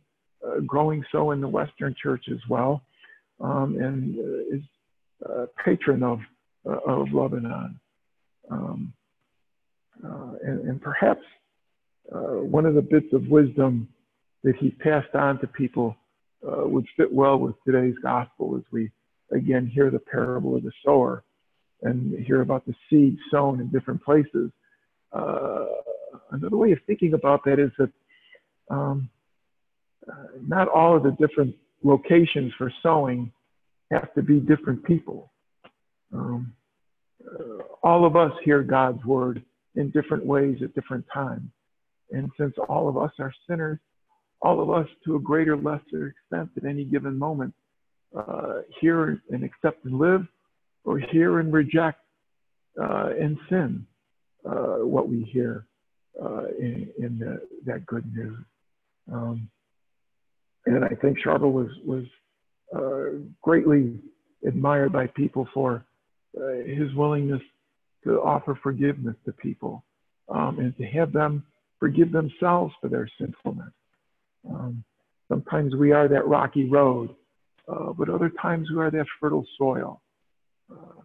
growing 0.66 1.04
so 1.12 1.32
in 1.32 1.42
the 1.42 1.48
Western 1.48 1.96
church 2.02 2.26
as 2.32 2.40
well, 2.50 2.82
um, 3.40 3.78
and 3.80 4.18
is 4.54 4.64
a 5.24 5.48
patron 5.64 6.04
of 6.04 6.20
of 6.66 7.12
Lebanon. 7.14 7.80
Um, 8.50 8.94
and, 10.44 10.60
and, 10.70 10.82
perhaps 10.82 11.22
uh, 12.14 12.40
one 12.44 12.66
of 12.66 12.76
the 12.76 12.82
bits 12.82 13.08
of 13.14 13.28
wisdom 13.28 13.90
that 14.44 14.56
he 14.58 14.70
passed 14.70 15.14
on 15.16 15.40
to 15.40 15.48
people 15.48 15.96
uh, 16.48 16.68
would 16.68 16.86
fit 16.96 17.12
well 17.12 17.38
with 17.38 17.56
today's 17.66 17.96
gospel 18.02 18.56
as 18.58 18.64
we 18.72 18.92
again 19.32 19.66
hear 19.66 19.90
the 19.90 20.00
parable 20.00 20.56
of 20.56 20.64
the 20.64 20.72
sower 20.86 21.24
and 21.82 22.26
hear 22.26 22.42
about 22.42 22.66
the 22.66 22.74
seed 22.90 23.18
sown 23.32 23.60
in 23.60 23.68
different 23.70 24.04
places. 24.04 24.52
Uh, 25.12 25.66
another 26.32 26.58
way 26.58 26.72
of 26.72 26.80
thinking 26.88 27.14
about 27.14 27.44
that 27.46 27.60
is 27.60 27.72
that 27.78 27.92
um, 28.70 29.10
uh, 29.10 29.17
not 30.48 30.68
all 30.68 30.98
of 30.98 31.04
the 31.04 31.12
different 31.12 31.56
locations 31.84 32.54
for 32.58 32.72
sowing 32.82 33.32
have 33.92 34.14
to 34.14 34.22
be 34.22 34.40
different 34.40 34.84
people. 34.84 35.32
Um, 36.14 36.54
uh, 37.26 37.64
all 37.84 38.06
of 38.06 38.16
us 38.16 38.32
hear 38.44 38.64
God's 38.64 39.04
word 39.06 39.44
in 39.76 39.92
different 39.92 40.26
ways 40.26 40.58
at 40.64 40.74
different 40.74 41.06
times. 41.14 41.50
And 42.12 42.30
since 42.40 42.54
all 42.70 42.88
of 42.88 42.98
us 42.98 43.12
are 43.20 43.34
sinners, 43.50 43.80
all 44.42 44.62
of 44.62 44.70
us 44.70 44.88
to 45.06 45.16
a 45.16 45.20
greater, 45.20 45.54
or 45.54 45.58
lesser 45.58 46.08
extent 46.08 46.50
at 46.58 46.66
any 46.66 46.86
given 46.86 47.18
moment 47.18 47.54
uh, 48.16 48.62
hear 48.80 49.22
and 49.30 49.44
accept 49.44 49.84
and 49.86 50.00
live, 50.00 50.26
or 50.86 51.00
hear 51.00 51.40
and 51.40 51.52
reject 51.52 52.00
uh, 52.82 53.10
and 53.20 53.38
sin 53.50 53.86
uh, 54.46 54.78
what 54.86 55.10
we 55.10 55.24
hear 55.24 55.66
uh, 56.22 56.46
in, 56.60 56.90
in 56.98 57.20
the, 57.20 57.42
that 57.66 57.86
good 57.86 58.06
news. 58.16 58.38
Um, 59.12 59.50
and 60.68 60.84
I 60.84 60.90
think 61.02 61.18
Charbel 61.26 61.52
was 61.52 61.70
was 61.86 62.04
uh, 62.76 63.18
greatly 63.42 64.00
admired 64.46 64.92
by 64.92 65.08
people 65.08 65.48
for 65.54 65.86
uh, 66.38 66.64
his 66.66 66.94
willingness 66.94 67.42
to 68.04 68.22
offer 68.22 68.60
forgiveness 68.62 69.16
to 69.26 69.32
people 69.32 69.84
um, 70.30 70.60
and 70.60 70.76
to 70.78 70.84
have 70.86 71.12
them 71.14 71.44
forgive 71.80 72.12
themselves 72.12 72.74
for 72.82 72.90
their 72.90 73.10
sinfulness. 73.20 73.72
Um, 74.50 74.84
sometimes 75.30 75.76
we 75.76 75.92
are 75.92 76.08
that 76.08 76.28
rocky 76.28 76.70
road, 76.70 77.16
uh, 77.68 77.94
but 77.94 78.10
other 78.10 78.32
times 78.42 78.70
we 78.72 78.78
are 78.78 78.92
that 78.92 79.06
fertile 79.20 79.46
soil. 79.58 80.02
Uh, 80.72 81.02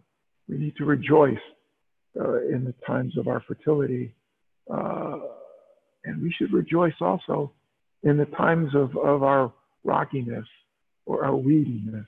we 0.47 0.57
need 0.57 0.75
to 0.77 0.85
rejoice 0.85 1.37
uh, 2.19 2.41
in 2.41 2.63
the 2.65 2.73
times 2.85 3.17
of 3.17 3.27
our 3.27 3.41
fertility. 3.47 4.13
Uh, 4.71 5.19
and 6.05 6.21
we 6.21 6.33
should 6.37 6.51
rejoice 6.51 6.93
also 6.99 7.51
in 8.03 8.17
the 8.17 8.25
times 8.25 8.73
of, 8.75 8.95
of 8.97 9.23
our 9.23 9.51
rockiness 9.83 10.47
or 11.05 11.25
our 11.25 11.35
weediness. 11.35 12.05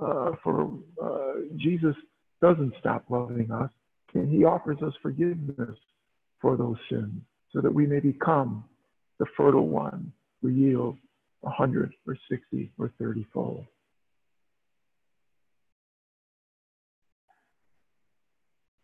Uh, 0.00 0.32
for 0.42 0.72
uh, 1.02 1.40
Jesus 1.56 1.94
doesn't 2.42 2.74
stop 2.80 3.04
loving 3.08 3.50
us, 3.50 3.70
and 4.14 4.28
he 4.28 4.44
offers 4.44 4.78
us 4.82 4.92
forgiveness 5.00 5.78
for 6.40 6.56
those 6.56 6.76
sins 6.90 7.22
so 7.52 7.60
that 7.60 7.72
we 7.72 7.86
may 7.86 8.00
become 8.00 8.64
the 9.18 9.26
fertile 9.36 9.68
one 9.68 10.12
who 10.42 10.48
yields 10.48 10.98
a 11.44 11.50
hundred 11.50 11.92
or 12.06 12.16
sixty 12.28 12.70
or 12.78 12.90
thirty 12.98 13.26
fold. 13.32 13.64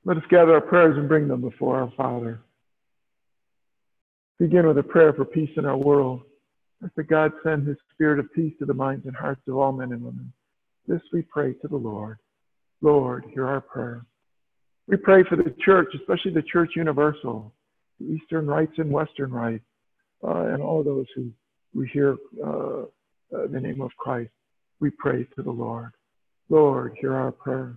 Let 0.05 0.17
us 0.17 0.25
gather 0.31 0.55
our 0.55 0.61
prayers 0.61 0.97
and 0.97 1.09
bring 1.09 1.29
them 1.29 1.41
before 1.41 1.81
our 1.81 1.93
Father. 1.97 2.41
Begin 4.39 4.67
with 4.67 4.79
a 4.79 4.83
prayer 4.83 5.13
for 5.13 5.25
peace 5.25 5.51
in 5.57 5.65
our 5.65 5.77
world. 5.77 6.23
The 6.97 7.03
God 7.03 7.33
send 7.45 7.67
his 7.67 7.77
spirit 7.93 8.19
of 8.19 8.33
peace 8.33 8.55
to 8.59 8.67
the 8.67 8.75
minds 8.75 9.07
and 9.07 9.15
hearts 9.15 9.43
of 9.47 9.57
all 9.57 9.73
men 9.73 9.93
and 9.93 10.03
women. 10.03 10.33
This 10.89 11.01
we 11.13 11.23
pray 11.23 11.53
to 11.55 11.69
the 11.69 11.77
Lord. 11.77 12.19
Lord, 12.81 13.25
hear 13.33 13.47
our 13.47 13.61
prayer. 13.61 14.05
We 14.89 14.97
pray 14.97 15.23
for 15.29 15.37
the 15.37 15.55
church, 15.65 15.89
especially 15.95 16.33
the 16.33 16.43
church 16.43 16.73
universal, 16.75 17.53
the 18.01 18.07
Eastern 18.07 18.47
rites 18.47 18.73
and 18.79 18.91
Western 18.91 19.31
rites, 19.31 19.65
uh, 20.25 20.47
and 20.47 20.61
all 20.61 20.83
those 20.83 21.07
who, 21.15 21.31
who 21.73 21.83
hear 21.83 22.17
uh, 22.45 22.83
uh, 22.83 23.47
the 23.51 23.61
name 23.61 23.81
of 23.81 23.91
Christ. 23.97 24.33
We 24.81 24.91
pray 24.91 25.25
to 25.37 25.43
the 25.43 25.51
Lord. 25.51 25.93
Lord, 26.49 26.97
hear 27.01 27.15
our 27.15 27.31
prayer. 27.31 27.77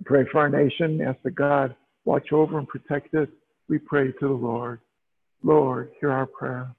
We 0.00 0.04
Pray 0.04 0.24
for 0.32 0.40
our 0.40 0.48
nation. 0.48 1.02
Ask 1.02 1.18
that 1.22 1.34
God 1.34 1.76
watch 2.06 2.32
over 2.32 2.58
and 2.58 2.66
protect 2.66 3.12
it. 3.14 3.28
We 3.68 3.78
pray 3.78 4.12
to 4.12 4.28
the 4.28 4.28
Lord. 4.28 4.80
Lord, 5.42 5.90
hear 6.00 6.10
our 6.10 6.26
prayer. 6.26 6.74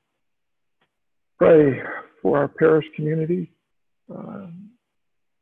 Pray 1.40 1.82
for 2.22 2.38
our 2.38 2.48
parish 2.48 2.86
community. 2.96 3.52
Uh, 4.14 4.48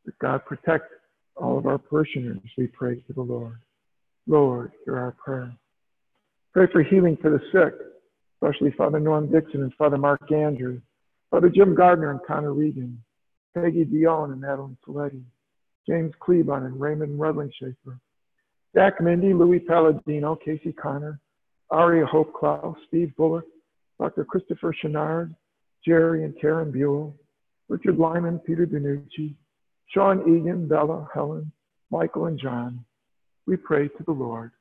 that 0.05 0.17
God 0.19 0.45
protect 0.45 0.91
all 1.35 1.57
of 1.57 1.65
our 1.65 1.77
parishioners. 1.77 2.39
We 2.57 2.67
pray 2.67 2.95
to 2.95 3.13
the 3.13 3.21
Lord. 3.21 3.59
Lord, 4.27 4.71
hear 4.85 4.97
our 4.97 5.11
prayer. 5.11 5.53
Pray 6.53 6.67
for 6.71 6.83
healing 6.83 7.17
for 7.21 7.31
the 7.31 7.39
sick, 7.51 7.73
especially 8.35 8.71
Father 8.77 8.99
Norm 8.99 9.31
Dixon 9.31 9.63
and 9.63 9.73
Father 9.75 9.97
Mark 9.97 10.31
Andrews, 10.31 10.81
Father 11.29 11.49
Jim 11.49 11.75
Gardner 11.75 12.11
and 12.11 12.19
Connor 12.27 12.53
Regan, 12.53 13.01
Peggy 13.55 13.85
Dion 13.85 14.31
and 14.31 14.41
Madeline 14.41 14.77
Soletti, 14.87 15.23
James 15.87 16.13
Klebon 16.21 16.65
and 16.65 16.79
Raymond 16.79 17.19
Rudling 17.19 17.51
Schaefer, 17.59 17.99
Jack 18.75 19.01
Mindy, 19.01 19.33
Louis 19.33 19.59
Palladino, 19.59 20.35
Casey 20.35 20.73
Connor, 20.73 21.19
Aria 21.69 22.05
Hope 22.05 22.33
Klaus, 22.33 22.75
Steve 22.87 23.15
Bullock, 23.17 23.45
Dr. 23.99 24.25
Christopher 24.25 24.75
Chenard, 24.83 25.33
Jerry 25.85 26.23
and 26.23 26.39
Karen 26.39 26.71
Buell, 26.71 27.15
Richard 27.69 27.97
Lyman, 27.97 28.39
Peter 28.39 28.65
Danucci, 28.65 29.35
Sean 29.87 30.21
Egan, 30.21 30.67
Bella, 30.67 31.07
Helen, 31.13 31.51
Michael, 31.89 32.27
and 32.27 32.39
John. 32.39 32.83
We 33.47 33.57
pray 33.57 33.87
to 33.87 34.03
the 34.05 34.11
Lord. 34.11 34.51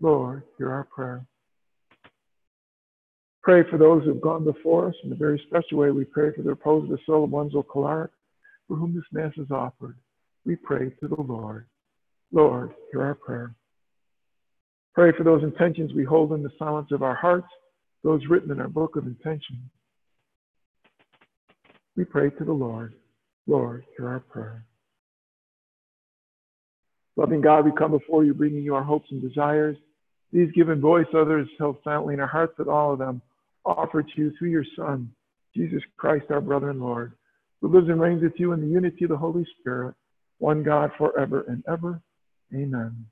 Lord, 0.00 0.42
hear 0.58 0.72
our 0.72 0.84
prayer. 0.84 1.24
Pray 3.42 3.62
for 3.70 3.78
those 3.78 4.02
who 4.02 4.08
have 4.10 4.20
gone 4.20 4.44
before 4.44 4.88
us. 4.88 4.94
In 5.04 5.12
a 5.12 5.16
very 5.16 5.40
special 5.46 5.78
way, 5.78 5.90
we 5.90 6.04
pray 6.04 6.32
for 6.34 6.42
the 6.42 6.50
repose 6.50 6.84
of 6.84 6.90
the 6.90 6.98
soul 7.06 7.24
of 7.24 7.30
Wenzel 7.30 7.62
Clark, 7.62 8.12
for 8.66 8.76
whom 8.76 8.94
this 8.94 9.04
Mass 9.12 9.32
is 9.36 9.50
offered 9.50 9.96
we 10.46 10.56
pray 10.56 10.90
to 11.00 11.08
the 11.08 11.20
Lord. 11.20 11.66
Lord, 12.32 12.70
hear 12.90 13.02
our 13.02 13.14
prayer. 13.14 13.54
Pray 14.94 15.12
for 15.16 15.24
those 15.24 15.42
intentions 15.42 15.92
we 15.92 16.04
hold 16.04 16.32
in 16.32 16.42
the 16.42 16.50
silence 16.58 16.88
of 16.92 17.02
our 17.02 17.14
hearts, 17.14 17.48
those 18.02 18.22
written 18.30 18.52
in 18.52 18.60
our 18.60 18.68
book 18.68 18.96
of 18.96 19.06
intentions. 19.06 19.68
We 21.96 22.04
pray 22.04 22.30
to 22.30 22.44
the 22.44 22.52
Lord. 22.52 22.94
Lord, 23.46 23.84
hear 23.96 24.08
our 24.08 24.20
prayer. 24.20 24.64
Loving 27.16 27.40
God, 27.40 27.64
we 27.64 27.72
come 27.72 27.92
before 27.92 28.24
you, 28.24 28.34
bringing 28.34 28.62
you 28.62 28.74
our 28.74 28.82
hopes 28.82 29.10
and 29.10 29.22
desires. 29.22 29.76
These 30.32 30.52
given 30.52 30.80
voice, 30.80 31.06
others 31.16 31.48
held 31.58 31.78
silently 31.82 32.14
in 32.14 32.20
our 32.20 32.26
hearts, 32.26 32.54
but 32.58 32.68
all 32.68 32.92
of 32.92 32.98
them 32.98 33.22
offered 33.64 34.06
to 34.08 34.20
you 34.20 34.32
through 34.38 34.50
your 34.50 34.64
Son, 34.76 35.10
Jesus 35.54 35.82
Christ, 35.96 36.26
our 36.30 36.40
brother 36.40 36.70
and 36.70 36.80
Lord, 36.80 37.12
who 37.60 37.68
lives 37.68 37.88
and 37.88 38.00
reigns 38.00 38.22
with 38.22 38.34
you 38.36 38.52
in 38.52 38.60
the 38.60 38.66
unity 38.66 39.04
of 39.04 39.10
the 39.10 39.16
Holy 39.16 39.46
Spirit 39.60 39.94
one 40.38 40.62
God 40.62 40.90
forever 40.98 41.44
and 41.48 41.64
ever. 41.66 42.02
Amen. 42.54 43.06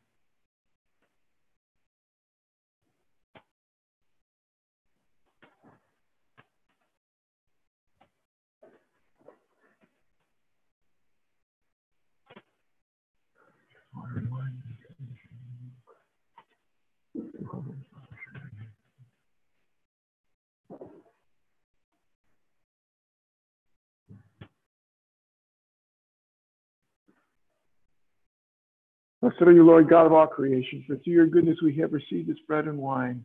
Blessed 29.25 29.41
are 29.41 29.53
you, 29.53 29.65
Lord 29.65 29.89
God 29.89 30.05
of 30.05 30.13
all 30.13 30.27
creation, 30.27 30.85
for 30.87 30.97
through 30.97 31.15
your 31.15 31.27
goodness 31.27 31.57
we 31.63 31.75
have 31.77 31.95
received 31.95 32.29
this 32.29 32.37
bread 32.47 32.67
and 32.67 32.77
wine. 32.77 33.25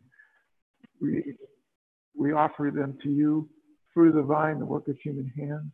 We, 0.98 1.34
we 2.16 2.32
offer 2.32 2.72
them 2.74 2.96
to 3.02 3.10
you 3.10 3.48
through 3.92 4.12
the 4.12 4.22
vine, 4.22 4.58
the 4.58 4.64
work 4.64 4.88
of 4.88 4.96
human 4.98 5.30
hands, 5.36 5.70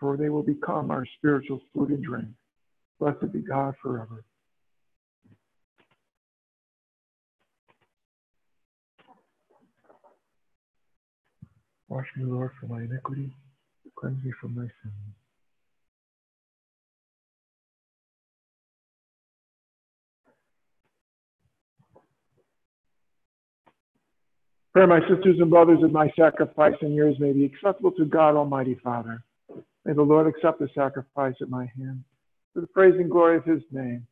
for 0.00 0.16
they 0.16 0.30
will 0.30 0.42
become 0.42 0.90
our 0.90 1.04
spiritual 1.18 1.60
food 1.74 1.90
and 1.90 2.02
drink. 2.02 2.28
Blessed 2.98 3.30
be 3.30 3.40
God 3.40 3.74
forever. 3.82 4.24
Wash 11.88 12.06
me, 12.16 12.24
Lord, 12.24 12.50
from 12.60 12.70
my 12.70 12.82
iniquity. 12.82 13.32
Cleanse 13.96 14.22
me 14.22 14.32
from 14.40 14.54
my 14.54 14.62
sins. 14.62 14.94
Pray, 24.74 24.86
my 24.86 25.00
sisters 25.00 25.40
and 25.40 25.50
brothers, 25.50 25.78
that 25.82 25.92
my 25.92 26.10
sacrifice 26.16 26.74
and 26.82 26.94
yours 26.94 27.16
may 27.18 27.32
be 27.32 27.44
acceptable 27.44 27.90
to 27.92 28.04
God 28.04 28.36
Almighty 28.36 28.78
Father. 28.84 29.24
May 29.84 29.94
the 29.94 30.02
Lord 30.02 30.26
accept 30.26 30.60
the 30.60 30.68
sacrifice 30.74 31.34
at 31.40 31.48
my 31.48 31.66
hand 31.76 32.04
for 32.52 32.60
the 32.60 32.66
praise 32.68 32.94
and 32.98 33.10
glory 33.10 33.38
of 33.38 33.44
his 33.44 33.62
name, 33.72 34.06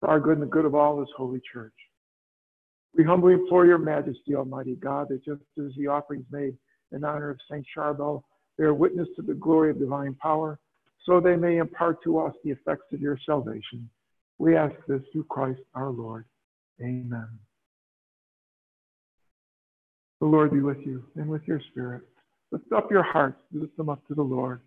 for 0.00 0.08
our 0.08 0.20
good 0.20 0.34
and 0.34 0.42
the 0.42 0.46
good 0.46 0.64
of 0.64 0.74
all 0.74 0.98
his 0.98 1.08
holy 1.16 1.40
church. 1.52 1.72
We 2.96 3.04
humbly 3.04 3.34
implore 3.34 3.66
your 3.66 3.78
majesty, 3.78 4.34
Almighty 4.34 4.74
God, 4.76 5.08
that 5.10 5.24
just 5.24 5.42
as 5.58 5.72
the 5.76 5.86
offerings 5.86 6.26
made 6.30 6.56
in 6.92 7.04
honor 7.04 7.30
of 7.30 7.38
Saint 7.50 7.66
Charbel 7.76 8.22
bear 8.58 8.74
witness 8.74 9.08
to 9.16 9.22
the 9.22 9.34
glory 9.34 9.70
of 9.70 9.78
divine 9.78 10.14
power, 10.14 10.58
so 11.06 11.18
they 11.18 11.36
may 11.36 11.56
impart 11.56 12.02
to 12.04 12.18
us 12.18 12.34
the 12.44 12.50
effects 12.50 12.92
of 12.92 13.00
your 13.00 13.18
salvation. 13.24 13.88
We 14.38 14.56
ask 14.56 14.74
this 14.86 15.00
through 15.12 15.24
Christ 15.24 15.60
our 15.74 15.90
Lord. 15.90 16.24
Amen. 16.80 17.28
The 20.20 20.26
Lord 20.26 20.50
be 20.52 20.60
with 20.60 20.78
you 20.84 21.02
and 21.16 21.28
with 21.28 21.42
your 21.46 21.60
spirit. 21.70 22.02
Lift 22.52 22.72
up 22.76 22.90
your 22.90 23.02
hearts, 23.02 23.38
lift 23.52 23.76
them 23.76 23.88
up 23.88 24.06
to 24.08 24.14
the 24.14 24.22
Lord. 24.22 24.60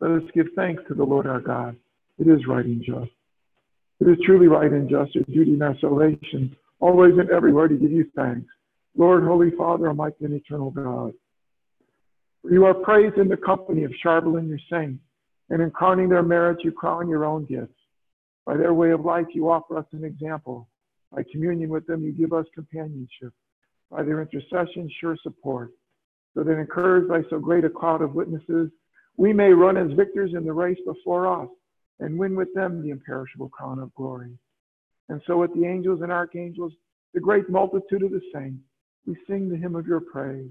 Let 0.00 0.10
us 0.10 0.22
give 0.34 0.46
thanks 0.56 0.82
to 0.88 0.94
the 0.94 1.04
Lord 1.04 1.26
our 1.26 1.40
God. 1.40 1.76
It 2.18 2.28
is 2.28 2.46
right 2.48 2.64
and 2.64 2.82
just. 2.82 3.10
It 4.00 4.08
is 4.08 4.18
truly 4.24 4.48
right 4.48 4.70
and 4.70 4.90
just, 4.90 5.14
your 5.14 5.24
duty 5.24 5.52
and 5.52 5.62
our 5.62 5.76
salvation, 5.80 6.56
always 6.80 7.12
and 7.18 7.30
everywhere 7.30 7.68
to 7.68 7.76
give 7.76 7.92
you 7.92 8.10
thanks. 8.16 8.48
Lord, 8.96 9.24
Holy 9.24 9.50
Father, 9.52 9.88
Almighty 9.88 10.24
and 10.24 10.34
eternal 10.34 10.70
God. 10.70 11.12
You 12.50 12.64
are 12.64 12.74
praised 12.74 13.18
in 13.18 13.28
the 13.28 13.36
company 13.36 13.84
of 13.84 13.92
Charbel 14.04 14.38
and 14.38 14.48
your 14.48 14.60
saints, 14.70 15.02
and 15.50 15.60
in 15.60 15.70
crowning 15.70 16.08
their 16.08 16.22
merits, 16.22 16.62
you 16.64 16.70
crown 16.70 17.08
your 17.08 17.24
own 17.24 17.44
gifts. 17.44 17.74
By 18.44 18.56
their 18.56 18.74
way 18.74 18.90
of 18.90 19.04
life, 19.04 19.26
you 19.34 19.50
offer 19.50 19.76
us 19.78 19.86
an 19.92 20.04
example. 20.04 20.68
By 21.12 21.24
communion 21.32 21.70
with 21.70 21.86
them, 21.86 22.02
you 22.02 22.12
give 22.12 22.32
us 22.32 22.46
companionship 22.54 23.32
by 23.90 24.02
their 24.02 24.20
intercession, 24.20 24.90
sure 25.00 25.16
support, 25.22 25.70
so 26.34 26.42
that 26.42 26.58
encouraged 26.58 27.08
by 27.08 27.22
so 27.30 27.38
great 27.38 27.64
a 27.64 27.70
cloud 27.70 28.02
of 28.02 28.14
witnesses, 28.14 28.70
we 29.16 29.32
may 29.32 29.50
run 29.50 29.76
as 29.76 29.96
victors 29.96 30.32
in 30.34 30.44
the 30.44 30.52
race 30.52 30.78
before 30.86 31.26
us 31.26 31.48
and 32.00 32.18
win 32.18 32.36
with 32.36 32.52
them 32.54 32.82
the 32.82 32.90
imperishable 32.90 33.48
crown 33.48 33.78
of 33.78 33.94
glory. 33.94 34.36
And 35.08 35.20
so 35.26 35.38
with 35.38 35.54
the 35.54 35.64
angels 35.64 36.02
and 36.02 36.12
archangels, 36.12 36.72
the 37.14 37.20
great 37.20 37.48
multitude 37.48 38.02
of 38.02 38.10
the 38.10 38.20
saints, 38.34 38.62
we 39.06 39.16
sing 39.28 39.48
the 39.48 39.56
hymn 39.56 39.76
of 39.76 39.86
your 39.86 40.00
praise, 40.00 40.50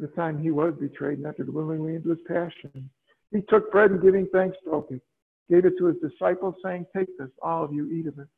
The 0.00 0.06
time 0.08 0.40
he 0.40 0.52
was 0.52 0.74
betrayed 0.78 1.18
and 1.18 1.26
entered 1.26 1.52
willingly 1.52 1.96
into 1.96 2.10
his 2.10 2.18
passion, 2.28 2.88
he 3.32 3.40
took 3.48 3.72
bread 3.72 3.90
and 3.90 4.00
giving 4.00 4.28
thanks 4.32 4.56
broke 4.64 4.90
it, 4.92 5.02
gave 5.50 5.64
it 5.64 5.74
to 5.78 5.86
his 5.86 5.96
disciples, 5.96 6.54
saying, 6.62 6.86
Take 6.96 7.08
this, 7.18 7.30
all 7.42 7.64
of 7.64 7.72
you, 7.72 7.90
eat 7.90 8.06
of 8.06 8.18
it. 8.18 8.28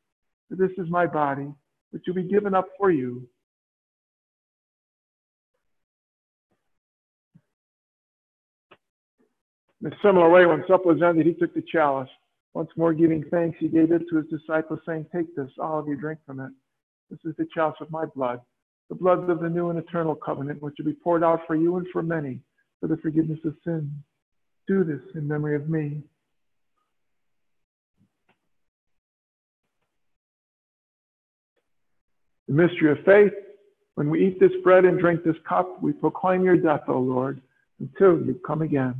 For 0.49 0.57
this 0.57 0.71
is 0.79 0.91
my 0.91 1.07
body, 1.07 1.53
which 1.91 2.05
will 2.07 2.15
be 2.15 2.23
given 2.23 2.55
up 2.55 2.69
for 2.79 2.91
you. 2.91 3.29
In 9.83 9.93
a 9.93 9.97
similar 10.03 10.31
way, 10.31 10.47
when 10.47 10.65
supper 10.67 10.89
was 10.89 11.03
ended, 11.03 11.27
he 11.27 11.35
took 11.35 11.55
the 11.55 11.63
chalice. 11.71 12.11
Once 12.55 12.71
more 12.77 12.93
giving 12.93 13.25
thanks, 13.31 13.57
he 13.61 13.69
gave 13.69 13.93
it 13.93 14.03
to 14.11 14.17
his 14.17 14.27
disciples, 14.27 14.81
saying, 14.87 15.07
Take 15.15 15.35
this, 15.37 15.51
all 15.59 15.79
of 15.79 15.89
you 15.89 15.97
drink 15.97 16.21
from 16.27 16.41
it. 16.41 16.51
This 17.11 17.21
is 17.25 17.37
the 17.37 17.47
chalice 17.55 17.77
of 17.81 17.91
my 17.91 18.07
blood, 18.07 18.41
the 18.91 18.97
blood 18.97 19.31
of 19.31 19.41
the 19.41 19.49
new 19.49 19.71
and 19.71 19.79
eternal 19.79 20.17
covenant, 20.17 20.61
which 20.61 20.75
will 20.79 20.85
be 20.85 20.93
poured 20.93 21.25
out 21.25 21.41
for 21.47 21.55
you 21.55 21.77
and 21.77 21.87
for 21.93 22.03
many 22.03 22.41
for 22.81 22.89
the 22.89 22.97
forgiveness 22.97 23.39
of 23.45 23.55
sins. 23.65 23.89
Do 24.67 24.85
this 24.85 25.01
in 25.15 25.27
memory 25.29 25.55
of 25.55 25.69
me. 25.69 26.03
The 32.49 32.55
mystery 32.55 32.91
of 32.91 32.99
faith. 33.07 33.33
When 33.95 34.11
we 34.11 34.27
eat 34.27 34.41
this 34.41 34.51
bread 34.65 34.85
and 34.85 34.99
drink 34.99 35.23
this 35.25 35.37
cup, 35.49 35.81
we 35.83 35.93
proclaim 35.93 36.43
your 36.43 36.57
death, 36.57 36.83
O 36.89 36.99
Lord, 36.99 37.41
until 37.79 38.25
you 38.27 38.41
come 38.45 38.63
again. 38.63 38.95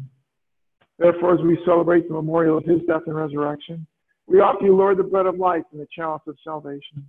Therefore, 0.99 1.35
as 1.35 1.41
we 1.41 1.59
celebrate 1.65 2.07
the 2.07 2.15
memorial 2.15 2.59
of 2.59 2.65
his 2.65 2.81
death 2.87 3.03
and 3.07 3.17
resurrection, 3.17 3.87
we 4.27 4.41
offer 4.41 4.65
you, 4.65 4.77
Lord, 4.77 4.99
the 4.99 5.03
bread 5.03 5.27
of 5.27 5.39
life 5.39 5.63
and 5.73 5.81
the 5.81 5.87
chalice 5.91 6.23
of 6.29 6.37
salvation, 6.45 7.09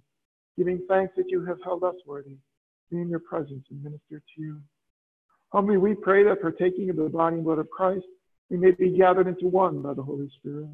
giving 0.57 0.81
thanks 0.87 1.13
that 1.17 1.29
you 1.29 1.45
have 1.45 1.57
held 1.63 1.83
us 1.83 1.95
worthy, 2.07 2.37
be 2.91 3.01
in 3.01 3.09
your 3.09 3.19
presence 3.19 3.65
and 3.69 3.83
minister 3.83 4.21
to 4.35 4.41
you. 4.41 4.57
Humbly 5.51 5.77
we 5.77 5.95
pray 5.95 6.23
that 6.23 6.41
partaking 6.41 6.89
of 6.89 6.97
the 6.97 7.09
body 7.09 7.37
and 7.37 7.45
blood 7.45 7.59
of 7.59 7.69
Christ, 7.69 8.05
we 8.49 8.57
may 8.57 8.71
be 8.71 8.95
gathered 8.97 9.27
into 9.27 9.47
one 9.47 9.81
by 9.81 9.93
the 9.93 10.03
Holy 10.03 10.29
Spirit. 10.39 10.67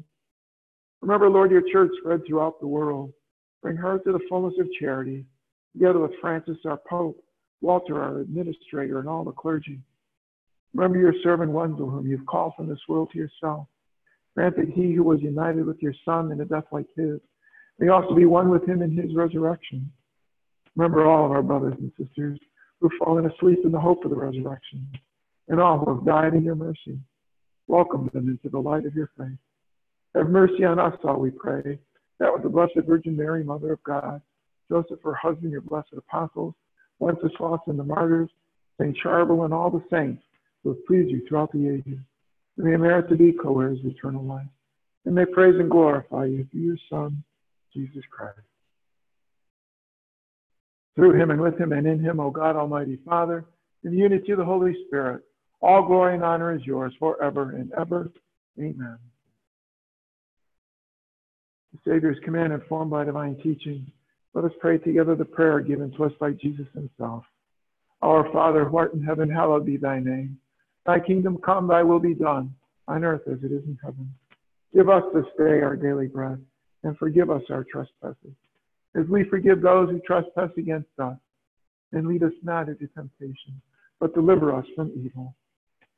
Remember, 1.00 1.30
Lord, 1.30 1.50
your 1.50 1.62
church 1.72 1.90
spread 2.00 2.22
throughout 2.26 2.60
the 2.60 2.66
world. 2.66 3.12
Bring 3.62 3.76
her 3.76 3.98
to 3.98 4.12
the 4.12 4.20
fullness 4.28 4.54
of 4.60 4.68
charity, 4.80 5.24
together 5.72 6.00
with 6.00 6.12
Francis, 6.20 6.58
our 6.64 6.80
Pope, 6.88 7.22
Walter, 7.60 8.02
our 8.02 8.20
administrator, 8.20 8.98
and 8.98 9.08
all 9.08 9.24
the 9.24 9.32
clergy. 9.32 9.80
Remember 10.74 10.98
your 10.98 11.14
servant 11.22 11.50
Wenzel, 11.50 11.90
whom 11.90 12.06
you've 12.06 12.26
called 12.26 12.52
from 12.56 12.68
this 12.68 12.78
world 12.88 13.10
to 13.12 13.18
yourself. 13.18 13.66
Grant 14.34 14.56
that 14.56 14.68
he 14.68 14.92
who 14.92 15.02
was 15.02 15.20
united 15.22 15.66
with 15.66 15.82
your 15.82 15.94
Son 16.04 16.30
in 16.30 16.40
a 16.40 16.44
death 16.44 16.66
like 16.70 16.86
his 16.96 17.20
may 17.78 17.88
also 17.88 18.14
be 18.14 18.24
one 18.24 18.50
with 18.50 18.68
him 18.68 18.82
in 18.82 18.96
his 18.96 19.14
resurrection. 19.14 19.90
Remember 20.78 21.06
all 21.06 21.26
of 21.26 21.32
our 21.32 21.42
brothers 21.42 21.74
and 21.80 21.90
sisters 21.98 22.38
who 22.80 22.88
have 22.88 22.98
fallen 23.04 23.26
asleep 23.26 23.58
in 23.64 23.72
the 23.72 23.80
hope 23.80 24.04
of 24.04 24.10
the 24.10 24.16
resurrection, 24.16 24.86
and 25.48 25.60
all 25.60 25.78
who 25.78 25.92
have 25.92 26.06
died 26.06 26.34
in 26.34 26.44
your 26.44 26.54
mercy. 26.54 27.00
Welcome 27.66 28.08
them 28.14 28.28
into 28.28 28.48
the 28.48 28.60
light 28.60 28.86
of 28.86 28.94
your 28.94 29.10
face. 29.18 29.36
Have 30.14 30.30
mercy 30.30 30.64
on 30.64 30.78
us 30.78 30.94
all, 31.02 31.18
we 31.18 31.30
pray, 31.30 31.80
that 32.20 32.32
with 32.32 32.44
the 32.44 32.48
Blessed 32.48 32.86
Virgin 32.86 33.16
Mary, 33.16 33.42
Mother 33.42 33.72
of 33.72 33.82
God, 33.82 34.22
Joseph, 34.70 35.00
her 35.02 35.14
husband, 35.14 35.50
your 35.50 35.62
blessed 35.62 35.94
apostles, 35.96 36.54
Wenceslas 37.00 37.60
and 37.66 37.76
the 37.78 37.82
martyrs, 37.82 38.30
Saint 38.80 38.96
Charbel, 39.04 39.44
and 39.44 39.52
all 39.52 39.70
the 39.70 39.82
saints, 39.90 40.22
who 40.62 40.70
have 40.70 40.86
pleased 40.86 41.10
you 41.10 41.26
throughout 41.26 41.50
the 41.50 41.68
ages. 41.68 41.98
And 42.56 42.66
may 42.66 42.76
merit 42.76 43.08
to 43.08 43.16
be 43.16 43.32
co-heirs 43.32 43.80
of 43.80 43.86
eternal 43.86 44.22
life. 44.22 44.46
And 45.04 45.16
may 45.16 45.24
praise 45.24 45.54
and 45.58 45.70
glorify 45.70 46.26
you 46.26 46.46
through 46.52 46.60
your 46.60 46.76
Son, 46.88 47.24
Jesus 47.74 48.04
Christ. 48.10 48.38
Through 50.98 51.14
him 51.14 51.30
and 51.30 51.40
with 51.40 51.56
him 51.56 51.70
and 51.70 51.86
in 51.86 52.00
him, 52.00 52.18
O 52.18 52.28
God, 52.28 52.56
Almighty 52.56 52.98
Father, 53.06 53.44
in 53.84 53.92
the 53.92 53.98
unity 53.98 54.32
of 54.32 54.38
the 54.38 54.44
Holy 54.44 54.74
Spirit, 54.88 55.22
all 55.60 55.86
glory 55.86 56.16
and 56.16 56.24
honor 56.24 56.52
is 56.52 56.66
yours 56.66 56.92
forever 56.98 57.52
and 57.52 57.70
ever. 57.78 58.10
Amen. 58.58 58.98
The 61.72 61.78
Savior's 61.88 62.18
command 62.24 62.52
informed 62.52 62.90
by 62.90 63.04
divine 63.04 63.36
teaching. 63.44 63.86
Let 64.34 64.44
us 64.44 64.50
pray 64.60 64.78
together 64.78 65.14
the 65.14 65.24
prayer 65.24 65.60
given 65.60 65.92
to 65.92 66.04
us 66.04 66.12
by 66.18 66.32
Jesus 66.32 66.66
himself. 66.74 67.22
Our 68.02 68.28
Father, 68.32 68.64
who 68.64 68.78
art 68.78 68.92
in 68.92 69.00
heaven, 69.00 69.30
hallowed 69.30 69.66
be 69.66 69.76
thy 69.76 70.00
name. 70.00 70.36
Thy 70.84 70.98
kingdom 70.98 71.38
come, 71.46 71.68
thy 71.68 71.84
will 71.84 72.00
be 72.00 72.14
done, 72.14 72.52
on 72.88 73.04
earth 73.04 73.22
as 73.30 73.38
it 73.44 73.52
is 73.52 73.62
in 73.66 73.78
heaven. 73.84 74.12
Give 74.74 74.88
us 74.88 75.04
this 75.14 75.26
day 75.38 75.60
our 75.62 75.76
daily 75.76 76.08
bread, 76.08 76.44
and 76.82 76.98
forgive 76.98 77.30
us 77.30 77.42
our 77.50 77.64
trespasses, 77.70 78.34
as 78.98 79.06
we 79.08 79.24
forgive 79.24 79.62
those 79.62 79.90
who 79.90 80.00
trespass 80.00 80.50
against 80.56 80.88
us. 80.98 81.16
And 81.92 82.06
lead 82.06 82.22
us 82.22 82.32
not 82.42 82.68
into 82.68 82.86
temptation, 82.88 83.62
but 83.98 84.14
deliver 84.14 84.54
us 84.54 84.66
from 84.76 84.92
evil. 84.94 85.34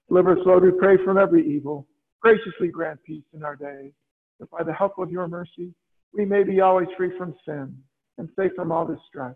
Deliver 0.09 0.39
us, 0.39 0.47
Lord, 0.47 0.63
we 0.63 0.71
pray, 0.71 0.97
from 1.05 1.19
every 1.19 1.45
evil. 1.49 1.87
Graciously 2.21 2.69
grant 2.69 3.03
peace 3.05 3.25
in 3.35 3.43
our 3.43 3.57
days, 3.57 3.93
that 4.39 4.51
by 4.51 4.63
the 4.63 4.73
help 4.73 4.99
of 4.99 5.11
your 5.11 5.27
mercy 5.27 5.75
we 6.13 6.25
may 6.25 6.45
be 6.45 6.61
always 6.61 6.89
free 6.97 7.17
from 7.17 7.35
sin 7.45 7.77
and 8.19 8.29
safe 8.37 8.53
from 8.55 8.71
all 8.71 8.87
distress, 8.87 9.35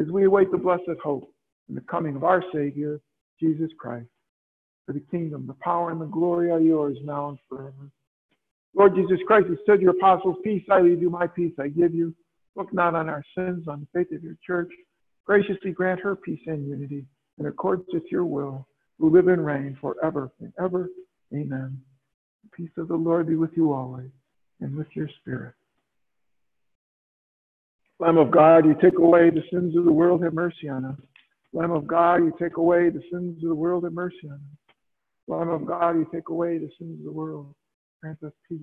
as 0.00 0.06
we 0.10 0.24
await 0.24 0.50
the 0.50 0.56
blessed 0.56 0.98
hope 1.02 1.30
and 1.68 1.76
the 1.76 1.82
coming 1.82 2.16
of 2.16 2.24
our 2.24 2.42
Savior, 2.54 3.00
Jesus 3.38 3.70
Christ. 3.78 4.08
For 4.86 4.92
the 4.92 5.04
kingdom, 5.10 5.46
the 5.46 5.56
power, 5.60 5.90
and 5.90 6.00
the 6.00 6.06
glory 6.06 6.50
are 6.50 6.60
yours 6.60 6.96
now 7.04 7.30
and 7.30 7.38
forever. 7.48 7.90
Lord 8.74 8.94
Jesus 8.94 9.18
Christ, 9.26 9.46
you 9.48 9.58
said 9.66 9.76
to 9.76 9.82
your 9.82 9.96
apostles, 9.96 10.36
Peace 10.42 10.64
I 10.70 10.80
leave 10.80 11.02
you, 11.02 11.10
my 11.10 11.26
peace 11.26 11.52
I 11.58 11.68
give 11.68 11.94
you. 11.94 12.14
Look 12.56 12.72
not 12.72 12.94
on 12.94 13.08
our 13.08 13.24
sins, 13.34 13.66
on 13.68 13.80
the 13.80 13.86
faith 13.98 14.14
of 14.14 14.22
your 14.22 14.36
church. 14.46 14.70
Graciously 15.24 15.72
grant 15.72 16.00
her 16.00 16.16
peace 16.16 16.40
and 16.46 16.66
unity 16.66 17.06
in 17.38 17.46
accordance 17.46 17.88
with 17.92 18.04
your 18.10 18.24
will, 18.24 18.66
who 18.98 19.10
live 19.10 19.28
and 19.28 19.44
reign 19.44 19.76
forever 19.80 20.30
and 20.40 20.52
ever. 20.62 20.88
Amen. 21.34 21.80
The 22.44 22.50
peace 22.56 22.72
of 22.76 22.88
the 22.88 22.96
Lord 22.96 23.28
be 23.28 23.36
with 23.36 23.52
you 23.56 23.72
always 23.72 24.10
and 24.60 24.76
with 24.76 24.88
your 24.94 25.08
spirit. 25.20 25.54
Lamb 27.98 28.18
of 28.18 28.30
God, 28.30 28.66
you 28.66 28.74
take 28.82 28.98
away 28.98 29.30
the 29.30 29.42
sins 29.52 29.76
of 29.76 29.84
the 29.84 29.92
world, 29.92 30.24
have 30.24 30.34
mercy 30.34 30.68
on 30.68 30.84
us. 30.84 30.98
Lamb 31.52 31.70
of 31.70 31.86
God, 31.86 32.16
you 32.16 32.32
take 32.40 32.56
away 32.56 32.90
the 32.90 33.02
sins 33.12 33.42
of 33.42 33.48
the 33.48 33.54
world, 33.54 33.84
have 33.84 33.92
mercy 33.92 34.28
on 34.28 34.34
us. 34.34 34.74
Lamb 35.28 35.48
of 35.48 35.64
God, 35.64 35.92
you 35.92 36.06
take 36.12 36.28
away 36.28 36.58
the 36.58 36.70
sins 36.78 36.98
of 36.98 37.04
the 37.04 37.12
world, 37.12 37.54
grant 38.00 38.18
us 38.24 38.32
peace. 38.48 38.60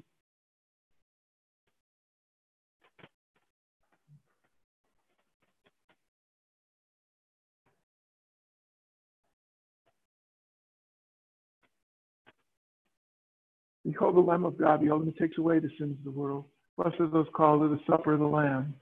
Behold 13.91 14.15
the 14.15 14.19
Lamb 14.19 14.45
of 14.45 14.57
God, 14.57 14.81
behold 14.81 15.01
him 15.01 15.13
who 15.13 15.19
takes 15.19 15.39
away 15.39 15.57
the 15.57 15.69
sins 15.79 15.97
of 15.97 16.03
the 16.03 16.11
world. 16.11 16.45
Blessed 16.77 16.99
are 16.99 17.07
those 17.07 17.25
called 17.35 17.61
to 17.61 17.69
the 17.69 17.81
supper 17.89 18.13
of 18.13 18.19
the 18.19 18.25
Lamb. 18.25 18.75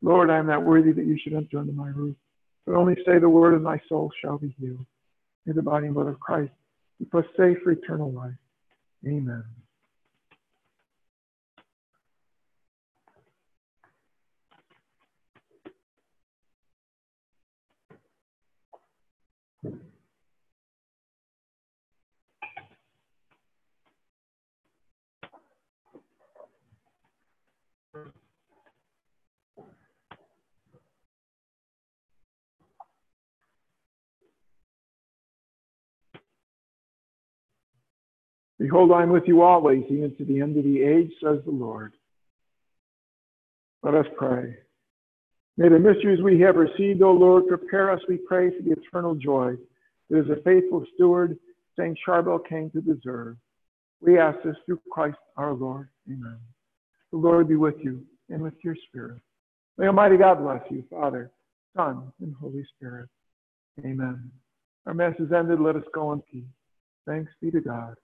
Lord, 0.00 0.30
I 0.30 0.38
am 0.38 0.46
not 0.46 0.64
worthy 0.64 0.92
that 0.92 1.04
you 1.04 1.18
should 1.22 1.34
enter 1.34 1.58
under 1.58 1.72
my 1.72 1.88
roof, 1.88 2.16
but 2.66 2.74
only 2.74 2.94
say 3.06 3.18
the 3.18 3.28
word, 3.28 3.54
and 3.54 3.62
my 3.62 3.78
soul 3.88 4.10
shall 4.22 4.38
be 4.38 4.54
healed. 4.58 4.86
May 5.44 5.52
the 5.52 5.62
body 5.62 5.86
and 5.86 5.94
blood 5.94 6.06
of 6.06 6.18
Christ 6.18 6.52
keep 6.98 7.14
us 7.14 7.24
safe 7.36 7.58
for 7.62 7.72
eternal 7.72 8.10
life. 8.10 8.32
Amen. 9.06 9.44
Behold, 38.64 38.92
I 38.92 39.02
am 39.02 39.10
with 39.10 39.24
you 39.26 39.42
always, 39.42 39.84
even 39.90 40.16
to 40.16 40.24
the 40.24 40.40
end 40.40 40.56
of 40.56 40.64
the 40.64 40.82
age, 40.82 41.12
says 41.22 41.38
the 41.44 41.50
Lord. 41.50 41.92
Let 43.82 43.94
us 43.94 44.06
pray. 44.16 44.56
May 45.58 45.68
the 45.68 45.78
mysteries 45.78 46.22
we 46.22 46.40
have 46.40 46.56
received, 46.56 47.02
O 47.02 47.12
Lord, 47.12 47.46
prepare 47.46 47.90
us, 47.90 48.00
we 48.08 48.16
pray, 48.16 48.48
for 48.48 48.62
the 48.62 48.72
eternal 48.72 49.16
joy 49.16 49.56
that 50.08 50.18
as 50.18 50.30
a 50.30 50.40
faithful 50.44 50.82
steward 50.94 51.38
St. 51.78 51.98
Charbel 52.08 52.38
came 52.48 52.70
to 52.70 52.80
deserve. 52.80 53.36
We 54.00 54.18
ask 54.18 54.38
this 54.42 54.56
through 54.64 54.80
Christ 54.90 55.18
our 55.36 55.52
Lord. 55.52 55.90
Amen. 56.10 56.38
The 57.12 57.18
Lord 57.18 57.48
be 57.48 57.56
with 57.56 57.76
you 57.82 58.02
and 58.30 58.40
with 58.40 58.54
your 58.64 58.76
spirit. 58.88 59.20
May 59.76 59.88
Almighty 59.88 60.16
God 60.16 60.36
bless 60.36 60.62
you, 60.70 60.84
Father, 60.88 61.30
Son, 61.76 62.10
and 62.22 62.34
Holy 62.40 62.64
Spirit. 62.78 63.10
Amen. 63.80 64.30
Our 64.86 64.94
Mass 64.94 65.16
is 65.18 65.32
ended. 65.32 65.60
Let 65.60 65.76
us 65.76 65.84
go 65.94 66.14
in 66.14 66.22
peace. 66.22 66.44
Thanks 67.06 67.30
be 67.42 67.50
to 67.50 67.60
God. 67.60 67.96